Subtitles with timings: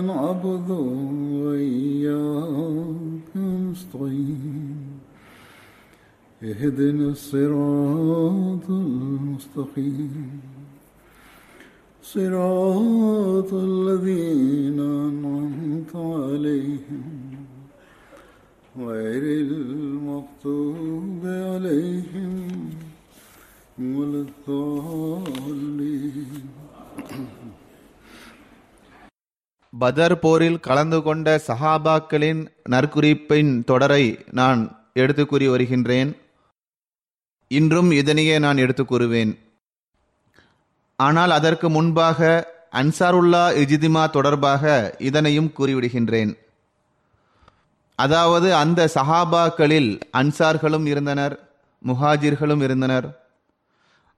[0.00, 0.70] نعبد
[1.44, 4.76] وإياك نستعين.
[6.42, 10.40] اهدنا الصراط المستقيم.
[12.02, 17.10] صراط الذين أنعمت عليهم.
[18.78, 22.70] غير المغضوب عليهم
[23.78, 25.40] ولا الضالين.
[29.72, 32.40] பதர் போரில் கலந்து கொண்ட சஹாபாக்களின்
[32.70, 34.60] நற்குறிப்பின் தொடரை நான்
[34.92, 36.10] எடுத்து கூறி வருகின்றேன்.
[37.48, 39.32] இன்றும் இதனையே நான் எடுத்து கூறுவேன்.
[40.98, 42.28] ஆனால் அதற்கு முன்பாக
[42.80, 46.32] அன்சாருல்லா இஜிதிமா தொடர்பாக இதனையும் கூறிவிடுகின்றேன்.
[47.98, 51.34] அதாவது அந்த சஹாபாக்களில் அன்சார்களும் இருந்தனர்
[51.82, 53.06] முஹாஜிர்களும் இருந்தனர்.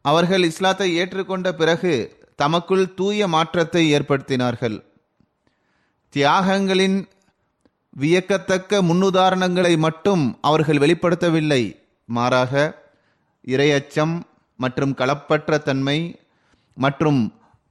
[0.05, 1.93] அவர்கள் இஸ்லாத்தை ஏற்றுக்கொண்ட பிறகு
[2.35, 4.77] தமக்குள் தூய மாற்றத்தை ஏற்படுத்தினார்கள்.
[6.17, 6.97] தியாகங்களின்
[7.97, 11.63] வியக்கத்தக்க முன்னுதாரணங்களை மட்டும் அவர்கள் வெளிப்படுத்தவில்லை.
[12.09, 12.53] மாறாக
[13.47, 14.15] இரையச்சம்
[14.57, 15.99] மற்றும் களப்பற்ற தன்மை
[16.77, 17.21] மற்றும்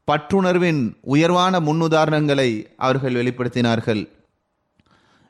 [0.07, 4.03] பற்றுணர்வின் உயர்வான முன்னுதாரணங்களை அவர்கள் வெளிப்படுத்தினார்கள்.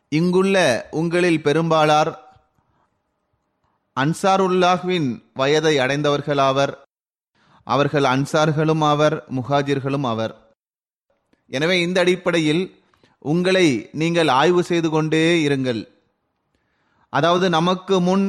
[0.09, 2.11] இங்குள்ள உங்களில் பெரும்பாலார்
[3.97, 6.73] அன்சாருல்லாஹ்வின் வயதை அடைந்தவர்களாவர்
[7.63, 10.33] அவர்கள் அன்சார்களும் ஆவர் முஹாஜிர்களும் ஆவர்.
[11.47, 12.63] எனவே இந்த அடிப்படையில்
[13.21, 13.67] உங்களை
[14.01, 15.81] நீங்கள் ஆய்வு செய்து கொண்டே இருங்கள்.
[17.09, 18.25] அதாவது நமக்கு முன்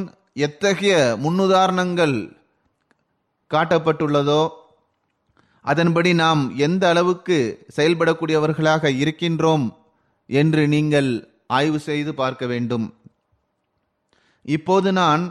[0.47, 0.95] எத்தகைய
[1.25, 2.17] முன்னுதாரணங்கள்
[3.51, 4.43] காட்டப்பட்டுள்ளதோ
[5.65, 7.39] அதன்படி நாம் எந்த அளவுக்கு
[7.77, 9.67] செயல்படக்கூடியவர்களாக இருக்கின்றோம்
[10.31, 11.11] என்று நீங்கள்
[11.59, 12.87] ஆய்வு செய்து பார்க்க வேண்டும்.
[14.57, 15.25] இப்போது நான்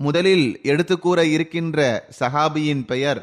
[0.00, 1.78] முதலில் எடுத்து கூற இருக்கின்ற
[2.20, 3.20] சஹாபியின் பெயர்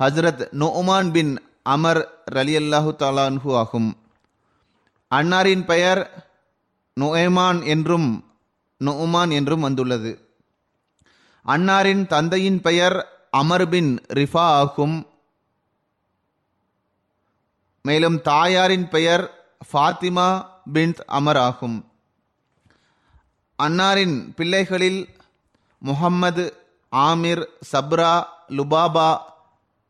[0.00, 1.32] ஹஸ்ரத் நோமான் பின்
[1.74, 2.02] அமர்
[2.38, 3.90] ரலியல்லாஹு தாலான்ஹு ஆகும்.
[5.10, 6.32] அன்னாரின் பெயர்
[7.00, 8.24] நொயமான் என்றும்
[8.84, 10.38] நொமான் என்றும் வந்துள்ளது.
[11.46, 15.06] அன்னாரின் தந்தையின் பெயர் அமர் பின் ரிஃபா ஆகும்.
[17.82, 21.92] மேலும் தாயாரின் பெயர் ஃபாத்திமா பின் அமர் ஆகும்.
[23.62, 25.08] அன்னாரின் பிள்ளைகளில்
[25.78, 26.56] Muhammad
[26.96, 29.18] Amir Sabra Lubaba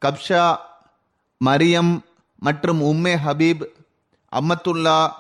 [0.05, 0.57] Kabsha
[1.45, 2.01] Maryam
[2.39, 3.65] மற்றும் உம்மே ஹபீப்
[4.39, 5.13] அம்மத்துல்லா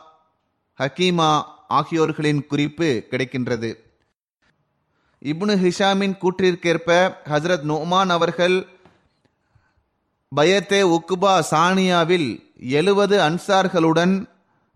[0.78, 3.76] ஹக்கீமா ஆகியோர்களின் குறிப்பு கிடைக்கின்றது.
[5.25, 8.66] இப்னு ஹிஷாமின் கூற்றிற்கேற்ப ஹசரத் நோமான் அவர்கள்
[10.28, 14.26] பயத்தே உக்குபா சானியாவில் எழுபது அன்சார்களுடன்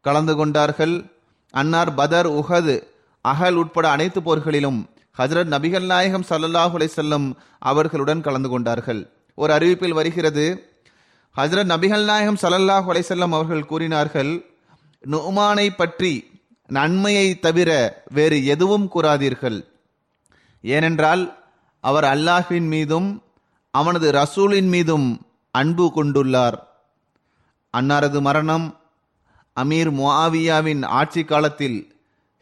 [0.00, 1.10] கலந்து கொண்டார்கள்.
[1.50, 2.82] அன்னார் பதர் உஹது
[3.20, 4.88] அகல் உட்பட அனைத்து போர்களிலும்
[5.18, 9.10] ஹசரத் நபிகள் நாயகம் சல்லல்லாஹு செல்லும் அவர்களுடன் கலந்து கொண்டார்கள்.
[9.34, 10.67] ஒரு அறிவிப்பில் வருகிறது
[11.36, 14.30] ஹசரத் நபிகள் நாயகம் சல்லல்லாஹு அலைசல்லம் அவர்கள் கூறினார்கள்
[15.10, 16.12] நுமானை பற்றி
[16.66, 17.70] நன்மையை தவிர
[18.10, 19.58] வேறு எதுவும் கூறாதீர்கள்.
[20.64, 21.22] ஏனென்றால்
[21.80, 23.22] அவர் அல்லாஹின் மீதும்
[23.70, 25.06] அவனது ரசூலின் மீதும்
[25.50, 26.58] அன்பு கொண்டுள்ளார்.
[27.74, 28.66] அன்னாரது மரணம்
[29.56, 31.78] அமீர் முஆவியாவின் ஆட்சி காலத்தில்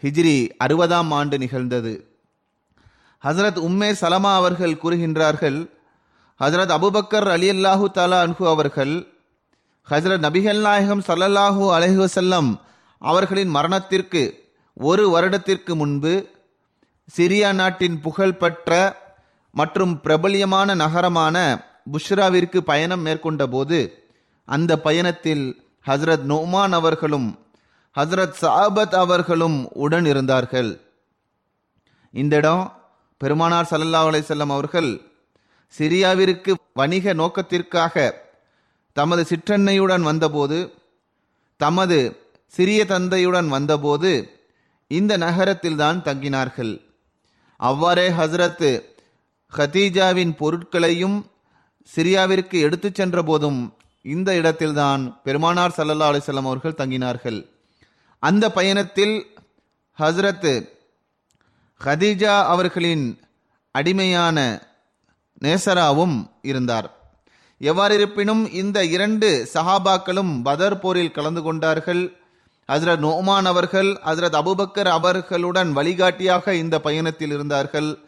[0.03, 1.95] ஹிஜ்ரி அறுபதாம் ஆண்டு நிகழ்ந்தது.
[3.23, 5.59] ஹசரத் உம்மே சலமா அவர்கள் கூறுகின்றார்கள்
[6.41, 8.95] ஹசரத் அபுபக்கர் அலி அல்லாஹூ தாலா அன்ஹு அவர்கள்
[9.89, 12.51] ஹசரத் நபிகள் நாயகம் சல்லல்லாஹூ அலஹி வசல்லம்
[13.03, 14.23] அவர்களின் மரணத்திற்கு
[14.77, 16.15] ஒரு வருடத்திற்கு முன்பு
[17.09, 18.71] சிரியா நாட்டின் புகழ்பெற்ற
[19.55, 21.37] மற்றும் பிரபல்யமான நகரமான
[21.93, 23.79] புஷ்ராவிற்கு பயணம் மேற்கொண்ட போது
[24.49, 25.45] அந்த பயணத்தில்
[25.87, 27.29] ஹசரத் நோமான் அவர்களும்
[27.97, 30.71] ஹசரத் சாபத் அவர்களும் உடன் இருந்தார்கள்
[32.15, 32.65] இந்த இடம்
[33.21, 34.91] பெருமானார் சல்லல்லா அலை செல்லம் அவர்கள்
[35.75, 38.15] சிரியாவிற்கு வணிக நோக்கத்திற்காக
[38.93, 40.75] தமது சிற்றன்னையுடன் வந்தபோது
[41.57, 41.99] தமது
[42.47, 44.31] சிறிய தந்தையுடன் வந்தபோது
[44.89, 46.73] இந்த நகரத்தில்தான் தங்கினார்கள்.
[47.57, 48.83] அவ்வாறே ஹசரத்
[49.57, 51.31] ஹதீஜாவின் பொருட்களையும்
[51.97, 57.51] சிரியாவிற்கு எடுத்துச் சென்ற போதும் இந்த இடத்தில்தான் பெருமானார் சல்லல்லா அலிசல்லாம் அவர்கள் தங்கினார்கள்.
[58.19, 59.37] அந்த பயணத்தில்
[59.99, 60.69] ஹசரத்
[61.85, 63.21] ஹதீஜா அவர்களின்
[63.71, 64.39] அடிமையான
[65.45, 66.95] நேசராவும் இருந்தார்.
[67.61, 72.17] எவ்வாறிருப்பினும் இந்த இரண்டு சஹாபாக்களும் பதர் போரில் கலந்து கொண்டார்கள்.
[72.73, 77.99] ஹசரத் நோமான் அவர்கள் ஹசரத் அபுபக்கர் அவர்களுடன் வழிகாட்டியாக இந்த பயணத்தில் இருந்தார்கள்.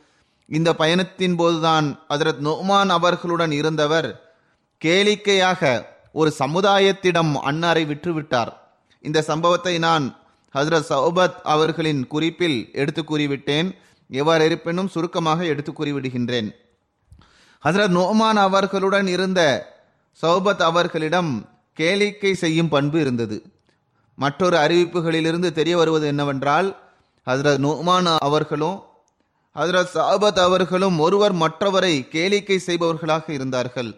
[0.47, 4.37] இந்த பயணத்தின் போதுதான் ஹசரத் நோமான் அவர்களுடன் இருந்தவர்
[4.85, 8.53] கேளிக்கையாக ஒரு சமுதாயத்திடம் அன்னாரை விற்றுவிட்டார்.
[9.01, 10.17] இந்த சம்பவத்தை நான்
[10.55, 13.71] ஹசரத் சௌபத் அவர்களின் குறிப்பில் எடுத்து கூறிவிட்டேன்.
[14.11, 16.51] எவ்வாறு இருப்பினும் சுருக்கமாக எடுத்து கூறிவிடுகின்றேன்.
[17.65, 19.41] ஹசரத் நோமான் அவர்களுடன் இருந்த
[20.23, 23.43] சௌபத் அவர்களிடம் கேளிக்கை செய்யும் பண்பு இருந்தது.
[24.15, 26.81] மற்றொரு அறிவிப்புகளிலிருந்து தெரிய வருவது என்னவென்றால்
[27.27, 28.83] ஹசரத் நோமான் அவர்களும்
[29.55, 33.95] ஹசரத் சாபத் அவர்களும் ஒருவர் மற்றவரை கேளிக்கை செய்பவர்களாக இருந்தார்கள்.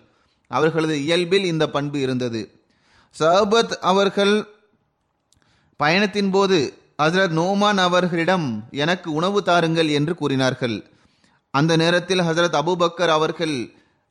[0.49, 2.61] அவர்களது இயல்பில் இந்த பண்பு இருந்தது.
[3.19, 4.47] சாபத் அவர்கள்
[5.77, 10.91] பயணத்தின் போது ஹசரத் நோமான் அவர்களிடம் எனக்கு உணவு தாருங்கள் என்று கூறினார்கள்.
[11.55, 13.56] அந்த நேரத்தில் ஹசரத் அபுபக்கர் அவர்கள்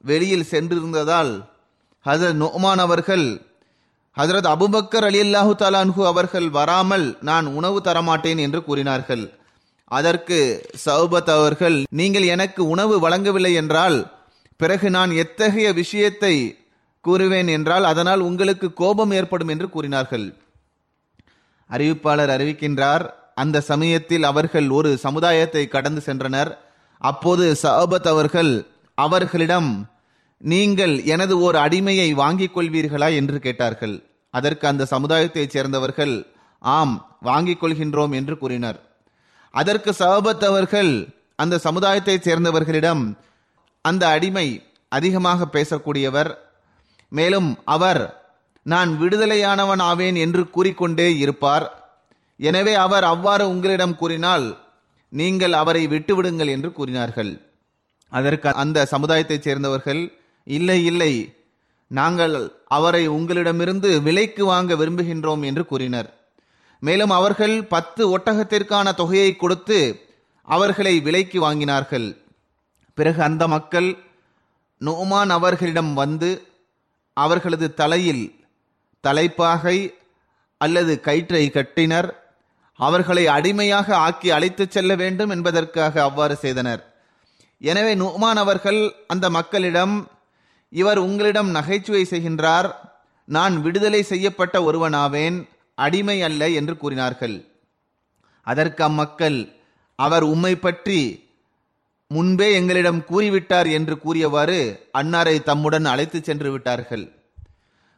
[0.03, 1.31] வெளியில் சென்றிருந்ததால்
[2.05, 3.25] ஹசரத் நோமான் அவர்கள்
[4.17, 9.23] ஹசரத் அபுபக்கர் அலி அல்லாஹு தாலான்ஹு அவர்கள் வராமல் நான் உணவு தரமாட்டேன் என்று கூறினார்கள்.
[9.97, 10.39] அதற்கு
[10.85, 13.97] சௌபத் அவர்கள் நீங்கள் எனக்கு உணவு வழங்கவில்லை என்றால்
[14.59, 16.35] பிறகு நான் எத்தகைய விஷயத்தை
[17.05, 20.25] கூறுவேன் என்றால் அதனால் உங்களுக்கு கோபம் ஏற்படும் என்று கூறினார்கள்.
[21.69, 26.51] அறிவிப்பாளர் அறிவிக்கின்றார் அந்த சமயத்தில் அவர்கள் ஒரு சமுதாயத்தை கடந்து சென்றனர்.
[26.99, 29.89] அப்போது சஹபத் அவர்கள் அவர்களிடம்
[30.37, 33.15] நீங்கள் எனது ஒரு அடிமையை வாங்கிக் கொள்வீர்களா?
[33.15, 34.03] என்று கேட்டார்கள்.
[34.29, 36.27] அதற்கு அந்த சமுதாயத்தைச் சேர்ந்தவர்கள்
[36.59, 38.79] ஆம் வாங்கிக் கொள்கின்றோம் என்று கூறினர்.
[39.51, 43.17] அதற்கு சஹபத் அவர்கள் அந்த சமுதாயத்தைச் சேர்ந்தவர்களிடம்
[43.81, 46.33] அந்த அடிமை அதிகமாக பேசக்கூடியவர்
[47.09, 51.93] மேலும் அவர் நான் விடுதலையானவன் ஆவேன் என்று கூறிக்கொண்டே இருப்பார்.
[52.37, 54.57] எனவே அவர் அவ்வாறு உங்களிடம் கூறினால்
[55.09, 57.41] நீங்கள் அவரை விட்டுவிடுங்கள் என்று கூறினார்கள்.
[58.09, 60.13] அதற்கு அந்த சமுதாயத்தைச் சேர்ந்தவர்கள்
[60.43, 61.33] இல்லை இல்லை
[61.87, 66.13] நாங்கள் அவரை உங்களிடமிருந்து விலைக்கு வாங்க விரும்புகின்றோம் என்று கூறினர்.
[66.79, 70.07] மேலும் அவர்கள் பத்து ஒட்டகத்திற்கான தொகையை கொடுத்து
[70.41, 72.17] அவர்களை விலைக்கு வாங்கினார்கள்.
[72.93, 73.97] பிறகு அந்த மக்கள்
[74.79, 76.47] நோமான் அவர்களிடம் வந்து
[77.13, 78.45] அவர்களது தலையில்
[78.99, 79.93] தலைப்பாகை
[80.57, 82.18] அல்லது கயிற்றை கட்டினர்.
[82.79, 86.81] அவர்களை அடிமையாக ஆக்கி அழைத்துச் செல்ல வேண்டும் என்பதற்காக அவ்வாறு செய்தனர்.
[87.61, 89.95] எனவே நுமான் அவர்கள் அந்த மக்களிடம்
[90.69, 92.69] இவர் உங்களிடம் நகைச்சுவை செய்கின்றார்.
[93.25, 95.37] நான் விடுதலை செய்யப்பட்ட ஒருவனாவேன்.
[95.75, 97.35] அடிமை அல்ல என்று கூறினார்கள்.
[98.47, 99.39] அதற்கு அம்மக்கள்
[99.95, 101.27] அவர் உம்மை பற்றி
[102.07, 107.05] முன்பே எங்களிடம் கூறிவிட்டார் என்று கூறியவாறு அன்னாரை தம்முடன் அழைத்து சென்று விட்டார்கள்.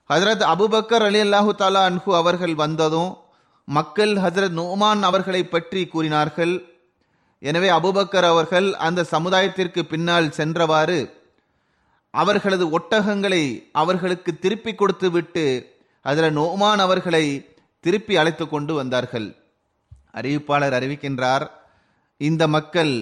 [0.09, 3.11] ஹசரத் அபுபக்கர் அலி அல்லாஹு தாலா அன்ஹு அவர்கள் வந்ததும்
[3.77, 6.53] மக்கள் ஹசரத் நோமான் அவர்களை பற்றி கூறினார்கள்.
[7.41, 10.99] எனவே அபுபக்கர் அவர்கள் அந்த சமுதாயத்திற்கு பின்னால் சென்றவாறு
[12.13, 13.43] அவர்களது ஒட்டகங்களை
[13.81, 15.45] அவர்களுக்கு திருப்பி கொடுத்து விட்டு
[16.05, 17.23] அதில் நோமான் அவர்களை
[17.83, 19.27] திருப்பி அழைத்து கொண்டு வந்தார்கள்.
[20.19, 21.45] அறிவிப்பாளர் அறிவிக்கின்றார்
[22.21, 22.93] இந்த மக்கள்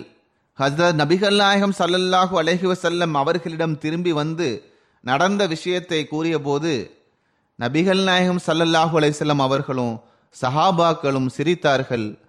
[0.59, 4.47] ஹசரத் நபிகள் நாயகம் சல்லல்லாஹு அலைஹி வசல்லம் அவர்களிடம் திரும்பி வந்து
[5.03, 6.73] நடந்த விஷயத்தை கூறியபோது
[7.59, 9.95] நபிகள் நாயகம் சல்லல்லாஹு அலைஹிஸ்ஸல்லம் அவர்களும்
[10.41, 12.19] சஹாபாக்களும் சிரித்தார்கள்.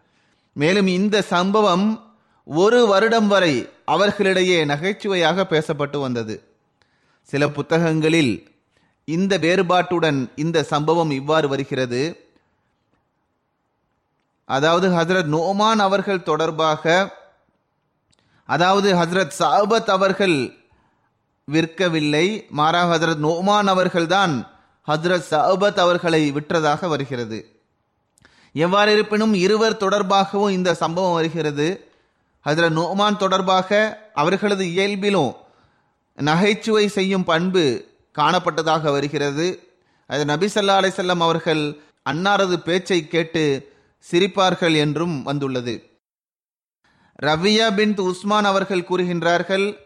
[0.52, 2.14] மேலும் இந்த சம்பவம்
[2.44, 6.44] ஒரு வருடம் வரை அவர்களிடையே நகைச்சுவையாக பேசப்பட்டு வந்தது.
[7.22, 8.52] சில புத்தகங்களில்
[9.04, 12.30] இந்த வேறுபாட்டுடன் இந்த சம்பவம் இவ்வாறு வருகிறது.
[14.44, 17.14] அதாவது ஹசரத் நோமான் அவர்கள் தொடர்பாக
[18.46, 20.54] அதாவது ஹசரத் சாபத் அவர்கள்
[21.52, 24.50] விற்கவில்லை மாறாக ஹசரத் நோமான் அவர்கள்தான்
[24.86, 27.59] ஹசரத் சாபத் அவர்களை விற்றதாக வருகிறது.
[28.52, 31.90] எவ்வாறு இருப்பினும் இருவர் தொடர்பாகவும் இந்த சம்பவம் வருகிறது.
[32.40, 35.32] அதில் நோமான் தொடர்பாக அவர்களது இயல்பிலும்
[36.14, 37.84] நகைச்சுவை செய்யும் பண்பு
[38.18, 39.68] காணப்பட்டதாக வருகிறது.
[40.06, 41.78] அது நபி சல்லா அலிசல்லாம் அவர்கள்
[42.10, 43.72] அன்னாரது பேச்சை கேட்டு
[44.10, 45.84] சிரிப்பார்கள் என்றும் வந்துள்ளது.
[47.22, 49.76] ரவியா பின் உஸ்மான் அவர்கள் கூறுகின்றார்கள்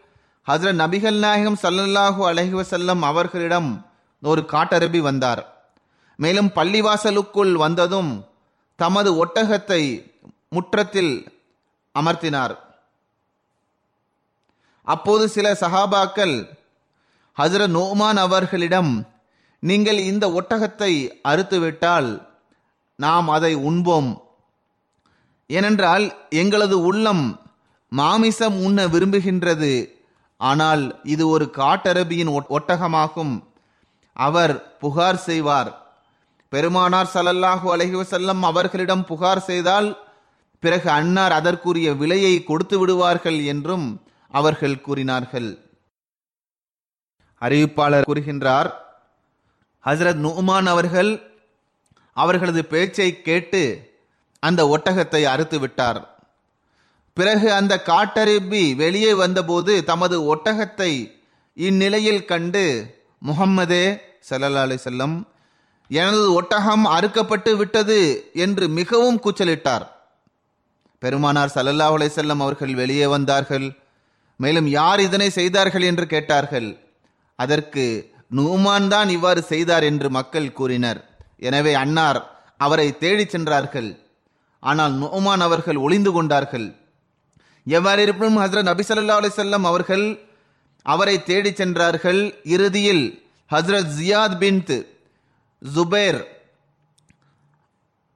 [0.51, 3.87] ஹசரத் நபிகள் நாயகம் சல்லல்லாஹு அலஹி வசல்லம் அவர்களிடம்
[4.23, 5.73] ஒரு காட்டரபி வந்தார்.
[6.17, 8.25] மேலும் பள்ளிவாசலுக்குள் வந்ததும்
[8.77, 10.13] தமது ஒட்டகத்தை
[10.49, 11.43] முற்றத்தில்
[11.99, 12.57] அமர்த்தினார்.
[14.85, 16.49] அப்போது சில சஹாபாக்கள்
[17.39, 19.09] ஹசரத் நோமான் அவர்களிடம்
[19.61, 22.27] நீங்கள் இந்த ஒட்டகத்தை அறுத்துவிட்டால்
[22.97, 24.23] நாம் அதை உண்போம்.
[25.47, 27.41] ஏனென்றால் எங்களது உள்ளம்
[27.89, 29.91] மாமிசம் உண்ண விரும்புகின்றது.
[30.37, 33.43] ஆனால் இது ஒரு காட்டரபியின் ஒட்- ஒட்டகமாகும்.
[34.13, 35.84] அவர் புகார் செய்வார்.
[36.55, 39.89] பெருமானார் ஸல்லல்லாஹு அலைஹி வஸல்லம் அவர்களிடம் புகார் செய்தால்
[40.63, 43.87] பிறகு அன்னார் அதற்குரிய விலையை கொடுத்து விடுவார்கள் என்றும்
[44.35, 45.49] அவர்கள் கூறினார்கள்.
[47.43, 48.69] அறிவிப்பாளர் கூறுகின்றார்
[49.85, 51.11] ஹசரத் நுமான் அவர்கள்
[52.17, 53.63] அவர்களது பேச்சை கேட்டு
[54.43, 56.01] அந்த ஒட்டகத்தை அறுத்து விட்டார்.
[57.17, 60.93] பிறகு அந்த காட்டருப்பி வெளியே வந்தபோது தமது ஒட்டகத்தை
[61.57, 62.65] இந்நிலையில் கண்டு
[63.29, 63.85] முகம்மதே
[64.29, 65.17] சல்லல்லா அலி செல்லம்
[66.01, 67.99] எனது ஒட்டகம் அறுக்கப்பட்டு விட்டது
[68.45, 69.85] என்று மிகவும் கூச்சலிட்டார்.
[71.03, 73.67] பெருமானார் ஸல்லல்லாஹு செல்லம் அவர்கள் வெளியே வந்தார்கள்.
[74.41, 76.69] மேலும் யார் இதனை செய்தார்கள் என்று கேட்டார்கள்.
[77.39, 77.85] அதற்கு
[78.39, 81.01] நூமான் தான் இவ்வாறு செய்தார் என்று மக்கள் கூறினர்.
[81.49, 82.21] எனவே அன்னார்
[82.65, 83.91] அவரை தேடிச் சென்றார்கள்.
[84.63, 86.67] ஆனால் நுமான் அவர்கள் ஒளிந்து கொண்டார்கள்.
[87.77, 90.07] எவ்வாறு இருப்பினும் ஹசரத் நபி ஸல்லல்லாஹு அலைஹி அவர்கள்
[90.87, 92.23] அவரை தேடிச் சென்றார்கள்.
[92.55, 93.05] இறுதியில்
[93.51, 94.63] ஹஸ்ரத் ஜியாத் பின்
[95.73, 96.27] ஜுபேர்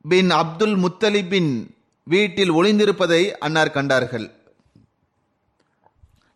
[0.03, 1.75] பின் அப்துல் முத்தலிபின்
[2.05, 4.31] வீட்டில் ஒளிந்திருப்பதை அன்னார் கண்டார்கள்.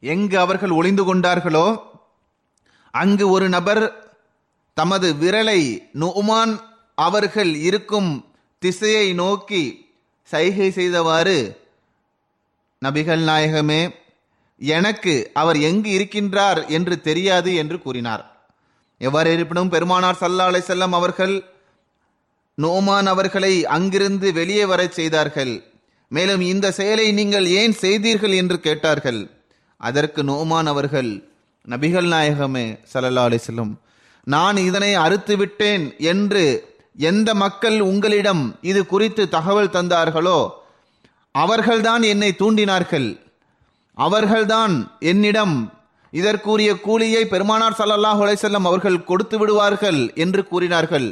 [0.00, 1.80] எங்கு அவர்கள் ஒளிந்து கொண்டார்களோ
[2.90, 4.10] அங்கு ஒரு நபர்
[4.74, 6.60] தமது விரலை நுமான்
[6.94, 8.26] அவர்கள் இருக்கும்
[8.58, 9.90] திசையை நோக்கி
[10.22, 11.66] சைகை செய்தவாறு
[12.84, 13.94] நபிகள் நாயகமே
[14.56, 18.31] எனக்கு அவர் எங்கு இருக்கின்றார் என்று தெரியாது என்று கூறினார்.
[19.06, 21.34] எவ்வாறு இருப்பினும் பெருமானார் சல்லா அலைஹிஸ்ஸல்லம் அவர்கள்
[22.58, 25.52] நோமான் அவர்களை அங்கிருந்து வெளியே வரச் செய்தார்கள்.
[26.10, 29.20] மேலும் இந்த செயலை நீங்கள் ஏன் செய்தீர்கள் என்று கேட்டார்கள்.
[29.80, 31.10] அதற்கு நோமான் அவர்கள்
[31.64, 33.72] நபிகள் நாயகமே சல்லா அலை வஸல்லம்
[34.26, 36.44] நான் இதனை அறுத்து விட்டேன் என்று
[37.10, 40.38] எந்த மக்கள் உங்களிடம் இது குறித்து தகவல் தந்தார்களோ
[41.34, 43.08] அவர்கள்தான் என்னை தூண்டினார்கள்.
[43.96, 44.74] அவர்கள்தான்
[45.12, 45.56] என்னிடம்
[46.12, 51.08] இதற்குரிய கூலியை பெருமானார் சல்லல்லாஹ் அலைஹி அவர்கள் கொடுத்து விடுவார்கள் என்று கூறினார்கள்.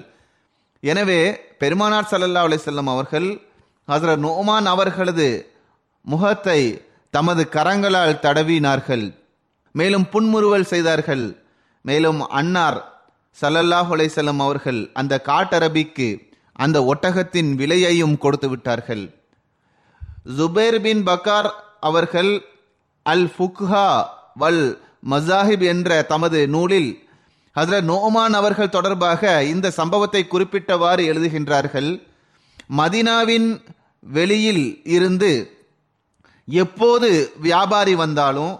[0.83, 1.21] எனவே
[1.63, 3.29] பெருமானார் சல்லல்லா அலைஹி அவர்கள்
[3.89, 5.29] ஹசரத் நோமான் அவர்களது
[6.13, 6.61] முகத்தை
[7.15, 9.07] தமது கரங்களால் தடவினார்கள்.
[9.75, 11.25] மேலும் புன்முறுவல் செய்தார்கள்.
[11.85, 12.79] மேலும் அன்னார்
[13.39, 16.09] சல்லல்லாஹ் அலைஹி அவர்கள் அந்த காட்டரபிக்கு
[16.65, 19.05] அந்த ஒட்டகத்தின் விலையையும் கொடுத்து விட்டார்கள்.
[20.39, 21.51] ஜுபேர் பின் பக்கார்
[21.89, 22.33] அவர்கள்
[23.07, 23.87] அல் ஃபுக்ஹா
[24.43, 24.65] வல்
[25.03, 26.91] மசாஹிப் என்ற தமது நூலில்
[27.53, 31.91] அதில் நோமான் அவர்கள் தொடர்பாக இந்த சம்பவத்தை குறிப்பிட்டவாறு எழுதுகின்றார்கள்
[32.77, 33.49] மதினாவின்
[34.03, 35.33] வெளியில் இருந்து
[36.49, 38.59] எப்போது வியாபாரி வந்தாலும்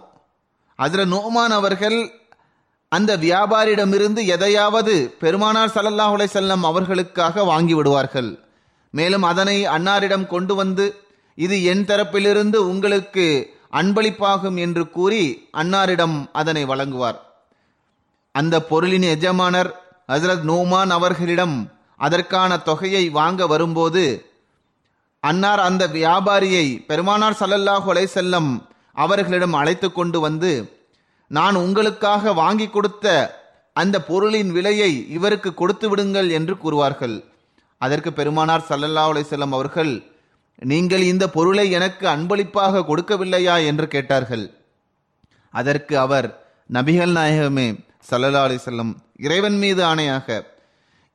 [0.75, 1.99] அதில் நோமான் அவர்கள்
[2.89, 8.39] அந்த வியாபாரியிடமிருந்து எதையாவது பெருமானார் ஸல்லல்லாஹு அலைஹி அவர்களுக்காக வாங்கி விடுவார்கள்.
[8.93, 10.85] மேலும் அதனை அன்னாரிடம் கொண்டு வந்து
[11.37, 13.25] இது என் தரப்பிலிருந்து உங்களுக்கு
[13.79, 15.23] அன்பளிப்பாகும் என்று கூறி
[15.61, 17.19] அன்னாரிடம் அதனை வழங்குவார்.
[18.35, 19.69] அந்த பொருளின் எஜமானர்
[20.11, 21.55] ஹசரத் நூமான் அவர்களிடம்
[22.05, 24.03] அதற்கான தொகையை வாங்க வரும்போது
[25.23, 28.51] அன்னார் அந்த வியாபாரியை பெருமானார் சல்லல்லாஹ் அலைஹி செல்லம்
[28.95, 30.51] அவர்களிடம் அழைத்து கொண்டு வந்து
[31.31, 33.05] நான் உங்களுக்காக வாங்கி கொடுத்த
[33.75, 37.15] அந்த பொருளின் விலையை இவருக்கு கொடுத்து விடுங்கள் என்று கூறுவார்கள்.
[37.81, 39.93] அதற்கு பெருமானார் சல்லல்லா செல்லம் அவர்கள்
[40.61, 44.45] நீங்கள் இந்த பொருளை எனக்கு அன்பளிப்பாக கொடுக்கவில்லையா என்று கேட்டார்கள்.
[45.53, 46.27] அதற்கு அவர்
[46.69, 47.67] நபிகள் நாயகமே
[48.09, 48.91] ஸல்லல்லாஹு அலி செல்லம்
[49.25, 50.27] இறைவன் மீது ஆணையாக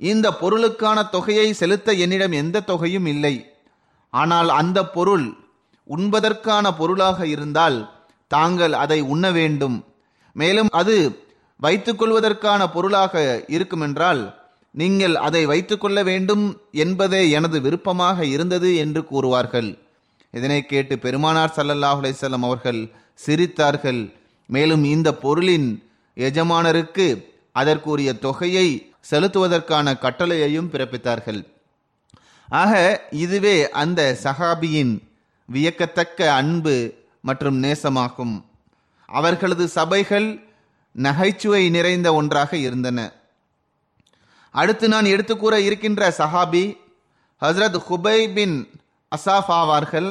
[0.01, 3.35] இந்த பொருளுக்கான தொகையை செலுத்த என்னிடம் எந்த தொகையும் இல்லை.
[4.13, 5.27] ஆனால் அந்த பொருள்
[5.89, 7.79] உண்பதற்கான பொருளாக இருந்தால்
[8.31, 9.77] தாங்கள் அதை உண்ண வேண்டும்.
[10.37, 10.97] மேலும் அது
[11.61, 13.15] வைத்துக் கொள்வதற்கான பொருளாக
[13.57, 14.23] இருக்குமென்றால்
[14.81, 16.45] நீங்கள் அதை வைத்துக் கொள்ள வேண்டும்
[16.85, 19.71] என்பதே எனது விருப்பமாக இருந்தது என்று கூறுவார்கள்.
[20.31, 22.81] இதனை கேட்டு பெருமானார் ஸல்லல்லாஹு அலைஹி அவர்கள்
[23.27, 24.01] சிரித்தார்கள்.
[24.47, 25.69] மேலும் இந்த பொருளின்
[26.17, 27.07] எஜமானருக்கு
[27.61, 28.69] அதற்குரிய தொகையை
[29.11, 31.41] செலுத்துவதற்கான கட்டளையையும் பிறப்பித்தார்கள்.
[32.49, 32.73] ஆக
[33.25, 34.95] இதுவே அந்த சஹாபியின்
[35.49, 36.77] வியக்கத்தக்க அன்பு
[37.29, 38.35] மற்றும் நேசமாகும்.
[39.19, 40.29] அவர்களது சபைகள்
[40.93, 43.01] நகைச்சுவை நிறைந்த ஒன்றாக இருந்தன.
[44.61, 46.65] அடுத்து நான் எடுத்துக்கூற இருக்கின்ற சஹாபி
[47.45, 48.57] ஹஸ்ரத் ஹுபை பின்
[49.17, 50.09] அசாஃப் ஆவார்கள்.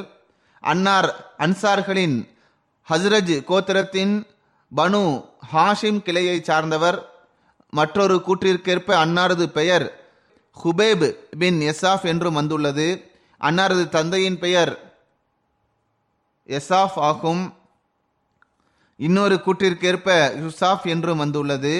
[0.59, 2.15] அன்னார் அன்சார்களின்
[2.89, 4.13] ஹஸ்ரஜ் கோத்திரத்தின்
[4.75, 5.01] பனு
[5.53, 6.97] ஹாஷிம் கிளையை சார்ந்தவர்.
[7.69, 9.85] மற்றொரு கூற்றிற்கேற்ப அன்னாரது பெயர்
[10.63, 12.87] ஹுபேப் பின் எசாஃப் என்றும் வந்துள்ளது.
[13.41, 14.73] அன்னாரது தந்தையின் பெயர்
[16.47, 17.43] எசாஃப் ஆகும்.
[18.97, 20.09] இன்னொரு கூற்றிற்கேற்ப
[20.43, 21.75] யுசாஃப் என்றும் வந்துள்ளது.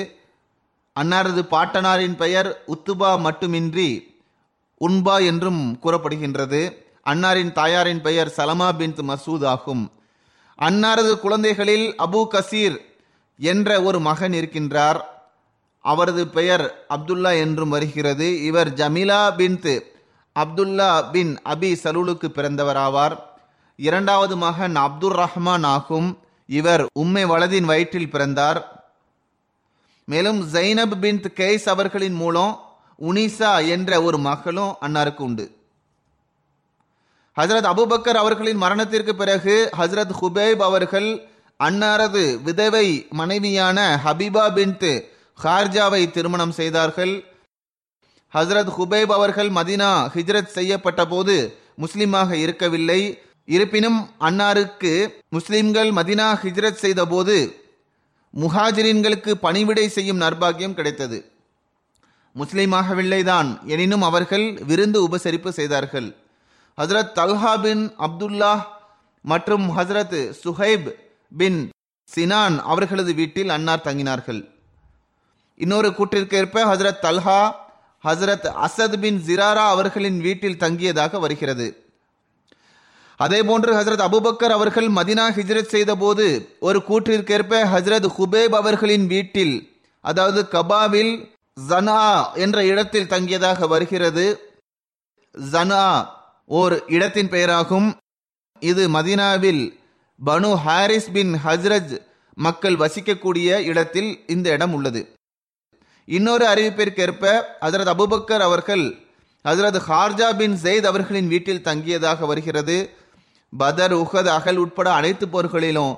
[1.00, 4.18] அன்னாரது பாட்டனாரின் பெயர் உத்துபா மட்டுமின்றி
[4.80, 6.72] உன்பா என்றும் கூறப்படுகின்றது.
[7.10, 9.92] அன்னாரின் தாயாரின் பெயர் சலமா பின் மசூத் ஆகும்.
[10.62, 12.78] அன்னாரது குழந்தைகளில் அபு கசீர்
[13.38, 15.00] என்ற ஒரு மகன் இருக்கின்றார்.
[15.82, 18.44] அவரது பெயர் அப்துல்லா என்றும் வருகிறது.
[18.44, 19.60] இவர் ஜமீலா பின்
[20.36, 23.18] அப்துல்லா பின் அபி சலூலுக்கு பிறந்தவராவார்.
[23.76, 26.18] இரண்டாவது மகன் அப்துர் ரஹ்மான் ஆகும்.
[26.48, 28.75] இவர் உம்மை வலதின் வயிற்றில் பிறந்தார்.
[30.08, 32.60] மேலும் ஜைனப் பின் கேஸ் அவர்களின் மூலம்
[33.02, 35.56] உனிசா என்ற ஒரு மகளும் அன்னாருக்கு உண்டு.
[37.40, 41.28] ஹசரத் அபுபக்கர் அவர்களின் மரணத்திற்கு பிறகு ஹசரத் ஹுபேப் அவர்கள்
[41.64, 44.78] அன்னாரது விதவை மனைவியான ஹபீபா பின்
[45.44, 47.26] ஹார்ஜாவை திருமணம் செய்தார்கள்.
[48.34, 53.20] ஹசரத் ஹுபேப் அவர்கள் மதினா ஹிஜ்ரத் செய்யப்பட்ட போது முஸ்லிமாக இருக்கவில்லை.
[53.46, 57.65] இருப்பினும் அன்னாருக்கு முஸ்லிம்கள் மதினா ஹிஜ்ரத் செய்த போது
[58.36, 61.32] முஹாஜிரின்களுக்கு பணிவிடை செய்யும் நர்பாகியம் கிடைத்தது.
[62.36, 63.64] முஸ்லீமாகவில்லைதான்.
[63.64, 66.16] எனினும் அவர்கள் விருந்து உபசரிப்பு செய்தார்கள்.
[66.78, 68.64] ஹசரத் தல்ஹா பின் அப்துல்லா
[69.22, 70.94] மற்றும் ஹசரத் சுஹைப்
[71.38, 71.70] பின்
[72.16, 74.50] சினான் அவர்களது வீட்டில் அன்னார் தங்கினார்கள்.
[75.56, 77.52] இன்னொரு கூற்றிற்கேற்ப ஹசரத் தல்ஹா
[78.04, 81.85] ஹசரத் அசத் பின் ஜிராரா அவர்களின் வீட்டில் தங்கியதாக வருகிறது.
[83.24, 86.26] அதேபோன்று ஹசரத் அபுபக்கர் அவர்கள் மதினா ஹிஜ்ரத் செய்த போது
[86.60, 89.56] ஒரு கூற்றிற்கேற்ப ஹசரத் ஹுபேப் அவர்களின் வீட்டில்
[90.04, 91.14] அதாவது கபாவில்
[91.70, 92.02] ஜனா
[92.36, 94.26] என்ற இடத்தில் தங்கியதாக வருகிறது.
[95.52, 95.86] ஜனா
[96.60, 97.88] ஓர் இடத்தின் பெயராகும்.
[98.62, 99.64] இது மதினாவில்
[100.20, 101.94] பனு ஹாரிஸ் பின் ஹஸ்ரஜ்
[102.38, 105.02] மக்கள் வசிக்கக்கூடிய இடத்தில் இந்த இடம் உள்ளது.
[106.08, 107.24] இன்னொரு அறிவிப்பிற்கேற்ப
[107.62, 108.86] ஹசரத் அபுபக்கர் அவர்கள்
[109.46, 112.78] ஹசரத் ஹார்ஜா பின் ஜெயித் அவர்களின் வீட்டில் தங்கியதாக வருகிறது.
[113.54, 115.94] பதர் உஹத் அகல் உட்பட அனைத்து போர்களிலும்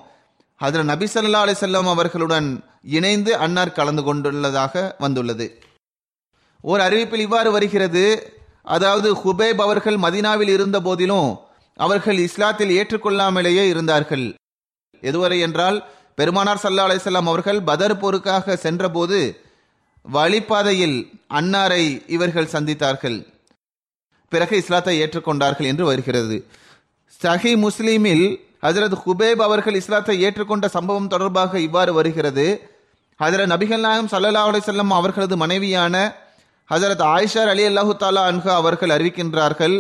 [0.62, 5.48] அதில் நபி சல்லா அலிசல்லாம் அவர்களுடன் இணைந்து அன்னார் கலந்து கொண்டுள்ளதாக வந்துள்ளது.
[6.62, 8.06] ஒரு அறிவிப்பில் இவ்வாறு வருகிறது.
[8.64, 11.30] அதாவது ஹுபேப் அவர்கள் மதினாவில் இருந்த போதிலும்
[11.74, 14.26] அவர்கள் இஸ்லாத்தில் ஏற்றுக்கொள்ளாமலேயே இருந்தார்கள்.
[15.02, 15.78] எதுவரை என்றால்
[16.16, 19.20] பெருமானார் சல்லா அலிசல்லாம் அவர்கள் பதர் போருக்காக சென்றபோது
[20.14, 20.98] வழிப்பாதையில்
[21.34, 23.18] அன்னாரை இவர்கள் சந்தித்தார்கள்.
[24.32, 26.38] பிறகு இஸ்லாத்தை ஏற்றுக்கொண்டார்கள் என்று வருகிறது.
[27.24, 28.26] சஹி முஸ்லீமில்
[28.66, 32.46] ஹசரத் ஹுபேப் அவர்கள் இஸ்லாத்தை ஏற்றுக்கொண்ட சம்பவம் தொடர்பாக இவ்வாறு வருகிறது.
[33.20, 35.96] ஹசரத் நபிகள் நாயம் சல்லா அலிசல்லாம் அவர்களது மனைவியான
[36.70, 39.76] ஹசரத் ஆயிஷார் அலி அல்லாஹு தாலா அன்ஹா அவர்கள் அறிவிக்கின்றார்கள்.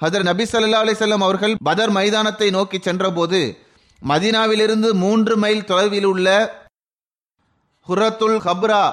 [0.00, 3.40] ஹசரத் நபி சல்லா அலிசல்லாம் அவர்கள் பதர் மைதானத்தை நோக்கி சென்றபோது
[4.02, 6.28] மதினாவிலிருந்து மூன்று மைல் தொலைவில் உள்ள
[7.88, 8.84] ஹுரத்துல் ஹப்ரா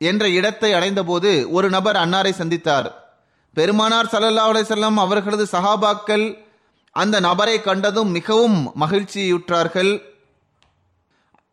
[0.00, 2.88] என்ற இடத்தை அடைந்தபோது ஒரு நபர் அன்னாரை சந்தித்தார்.
[3.54, 6.38] பெருமானார் சல்லல்லா அலிசல்லாம் அவர்களது சஹாபாக்கள்
[6.90, 10.02] அந்த நபரை கண்டதும் மிகவும் மகிழ்ச்சியுற்றார்கள்.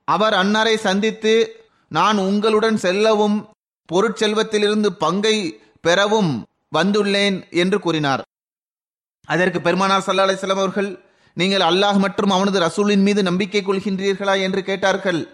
[0.05, 3.49] அவர் அன்னாரை சந்தித்து நான் உங்களுடன் செல்லவும்
[3.93, 8.21] பொருட்செல்வத்திலிருந்து பங்கை பெறவும் வந்துள்ளேன் என்று கூறினார்.
[9.25, 14.41] அதற்கு பெருமானார் சல்லா அலிஸ்லாம் அவர்கள் நீங்கள் அல்லாஹ் மற்றும் அவனது ரசூலின் மீது நம்பிக்கை கொள்கின்றீர்களா?
[14.41, 15.27] என்று கேட்டார்கள்.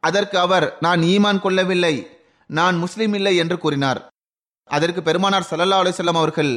[0.00, 2.06] அதற்கு அவர் நான் ஈமான் கொள்ளவில்லை
[2.46, 4.09] நான் முஸ்லீம் இல்லை என்று கூறினார்.
[4.76, 6.52] அதற்கு பெருமானார் சல்லல்லா அலிஸ்லாம் அவர்கள்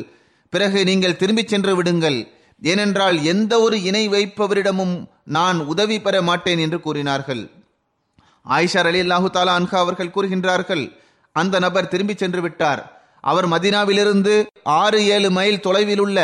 [0.54, 2.20] பிறகு நீங்கள் திரும்பிச் சென்று விடுங்கள்.
[2.62, 4.96] ஏனென்றால் எந்த ஒரு இணை வைப்பவரிடமும்
[5.36, 7.42] நான் உதவி பெற மாட்டேன் என்று கூறினார்கள்.
[8.56, 10.84] ஆயிஷார் அலி அல்லாஹு தாலா அன்ஹா அவர்கள் கூறுகின்றார்கள்
[11.36, 12.82] அந்த நபர் திரும்பி சென்று விட்டார்.
[13.32, 14.34] அவர் மதினாவிலிருந்து
[14.82, 16.20] ஆறு ஏழு மைல் தொலைவில் உள்ள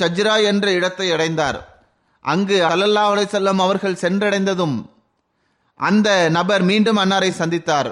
[0.00, 1.58] சஜ்ரா என்ற இடத்தை அடைந்தார்.
[2.24, 4.76] அங்கு அலல்லா அலை செல்லம் அவர்கள் சென்றடைந்ததும்
[5.80, 7.90] அந்த நபர் மீண்டும் அன்னாரை சந்தித்தார்.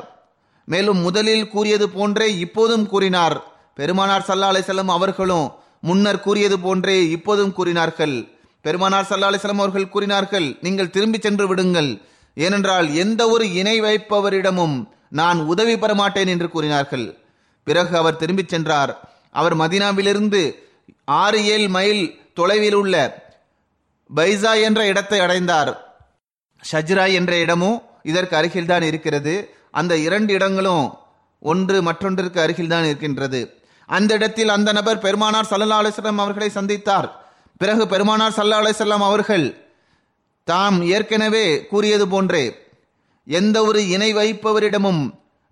[0.65, 3.37] மேலும் முதலில் கூறியது போன்றே இப்போதும் கூறினார்.
[3.75, 8.29] பெருமானார் சல்லா அலிசல்லம் அவர்களும் முன்னர் கூறியது போன்றே இப்போதும் கூறினார்கள்.
[8.61, 12.01] பெருமானார் சல்லா அலிசல்லம் அவர்கள் கூறினார்கள் நீங்கள் திரும்பி சென்று விடுங்கள்.
[12.35, 14.77] ஏனென்றால் எந்த ஒரு இணை வைப்பவரிடமும்
[15.09, 17.19] நான் உதவி பெற மாட்டேன் என்று கூறினார்கள்.
[17.65, 18.93] பிறகு அவர் திரும்பிச் சென்றார்.
[19.31, 20.53] அவர் மதினாவிலிருந்து
[21.05, 22.95] ஆறு ஏழு மைல் தொலைவில் உள்ள
[24.15, 25.73] பைசா என்ற இடத்தை அடைந்தார்.
[26.73, 29.55] ஷஜ்ரா என்ற இடமும் இதற்கு அருகில்தான் இருக்கிறது.
[29.73, 30.87] அந்த இரண்டு இடங்களும்
[31.43, 33.41] ஒன்று மற்றொன்றிற்கு அருகில்தான் இருக்கின்றது.
[33.89, 37.09] அந்த இடத்தில் அந்த நபர் பெருமானார் சல்லா அலிஸ்லாம் அவர்களை சந்தித்தார்.
[37.57, 39.47] பிறகு பெருமானார் சல்லா அலிஸ்லாம் அவர்கள்
[40.45, 42.45] தாம் ஏற்கனவே கூறியது போன்றே
[43.27, 45.03] எந்த ஒரு இணை வைப்பவரிடமும்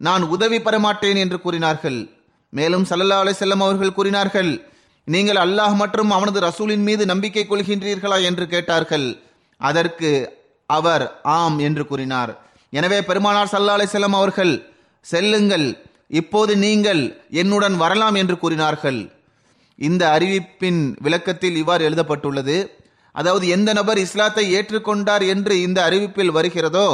[0.01, 1.99] நான் உதவி பெற மாட்டேன் என்று கூறினார்கள்.
[2.53, 4.53] மேலும் சல்லல்லா அலிசல்லம் அவர்கள் கூறினார்கள்
[5.05, 8.23] நீங்கள் அல்லாஹ் மற்றும் அவனது ரசூலின் மீது நம்பிக்கை கொள்கின்றீர்களா?
[8.23, 9.07] என்று கேட்டார்கள்.
[9.61, 10.11] அதற்கு
[10.67, 12.33] அவர் ஆம் என்று கூறினார்.
[12.73, 14.53] எனவே பெருமானார் சல்லா செல்லம் அவர்கள்
[15.05, 15.67] செல்லுங்கள்
[16.21, 17.03] இப்போது நீங்கள்
[17.41, 19.01] என்னுடன் வரலாம் என்று கூறினார்கள்.
[19.79, 22.57] இந்த அறிவிப்பின் விளக்கத்தில் இவ்வாறு எழுதப்பட்டுள்ளது
[23.15, 26.89] அதாவது எந்த நபர் இஸ்லாத்தை ஏற்றுக்கொண்டார் என்று இந்த அறிவிப்பில் வருகிறதோ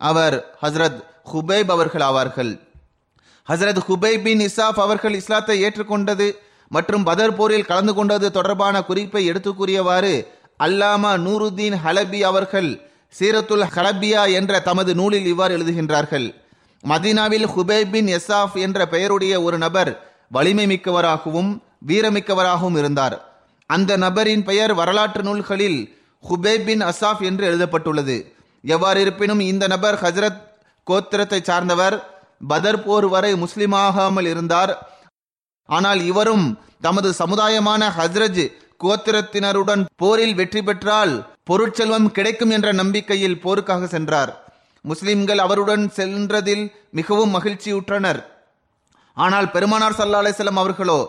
[0.00, 1.00] அவர் ஹசரத்
[1.32, 2.52] ஹுபைப் அவர்கள் ஆவார்கள்.
[3.46, 6.26] ஹசரத் ஹுபை பின் இசாப் அவர்கள் இஸ்லாத்தை ஏற்றுக்கொண்டது
[6.70, 10.14] மற்றும் பதர் போரில் கலந்து கொண்டது தொடர்பான குறிப்பை எடுத்து கூறியவாறு
[10.66, 12.70] அல்லாமா நூருதீன் ஹலபி அவர்கள்
[13.18, 16.34] சீரத்துல் ஹலபியா என்ற தமது நூலில் இவ்வாறு எழுதுகின்றார்கள்.
[16.84, 18.08] மதீனாவில் ஹுபை பின்
[18.54, 19.90] என்ற பெயருடைய ஒரு நபர்
[20.28, 23.16] வலிமை மிக்கவராகவும் வீரமிக்கவராகவும் இருந்தார்.
[23.66, 25.96] அந்த நபரின் பெயர் வரலாற்று நூல்களில்
[26.28, 28.34] ஹுபேபின் அசாஃப் என்று எழுதப்பட்டுள்ளது.
[28.64, 30.40] எவ்வாறு இருப்பினும் இந்த நபர் ஹஜரத்
[30.86, 31.96] கோத்திரத்தை சார்ந்தவர்
[32.46, 34.72] பதர் போர் வரை முஸ்லிமாகாமல் இருந்தார்.
[35.66, 38.44] ஆனால் இவரும் தமது சமுதாயமான ஹஸ்ரஜ்
[38.84, 44.32] கோத்திரத்தினருடன் போரில் வெற்றி பெற்றால் பொருட்செல்வம் கிடைக்கும் என்ற நம்பிக்கையில் போருக்காக சென்றார்.
[44.84, 46.64] முஸ்லிம்கள் அவருடன் சென்றதில்
[46.98, 48.20] மிகவும் மகிழ்ச்சியுற்றனர்.
[49.16, 51.00] ஆனால் பெருமானார் சல்லா அலிசல்லாம் அவர்களோ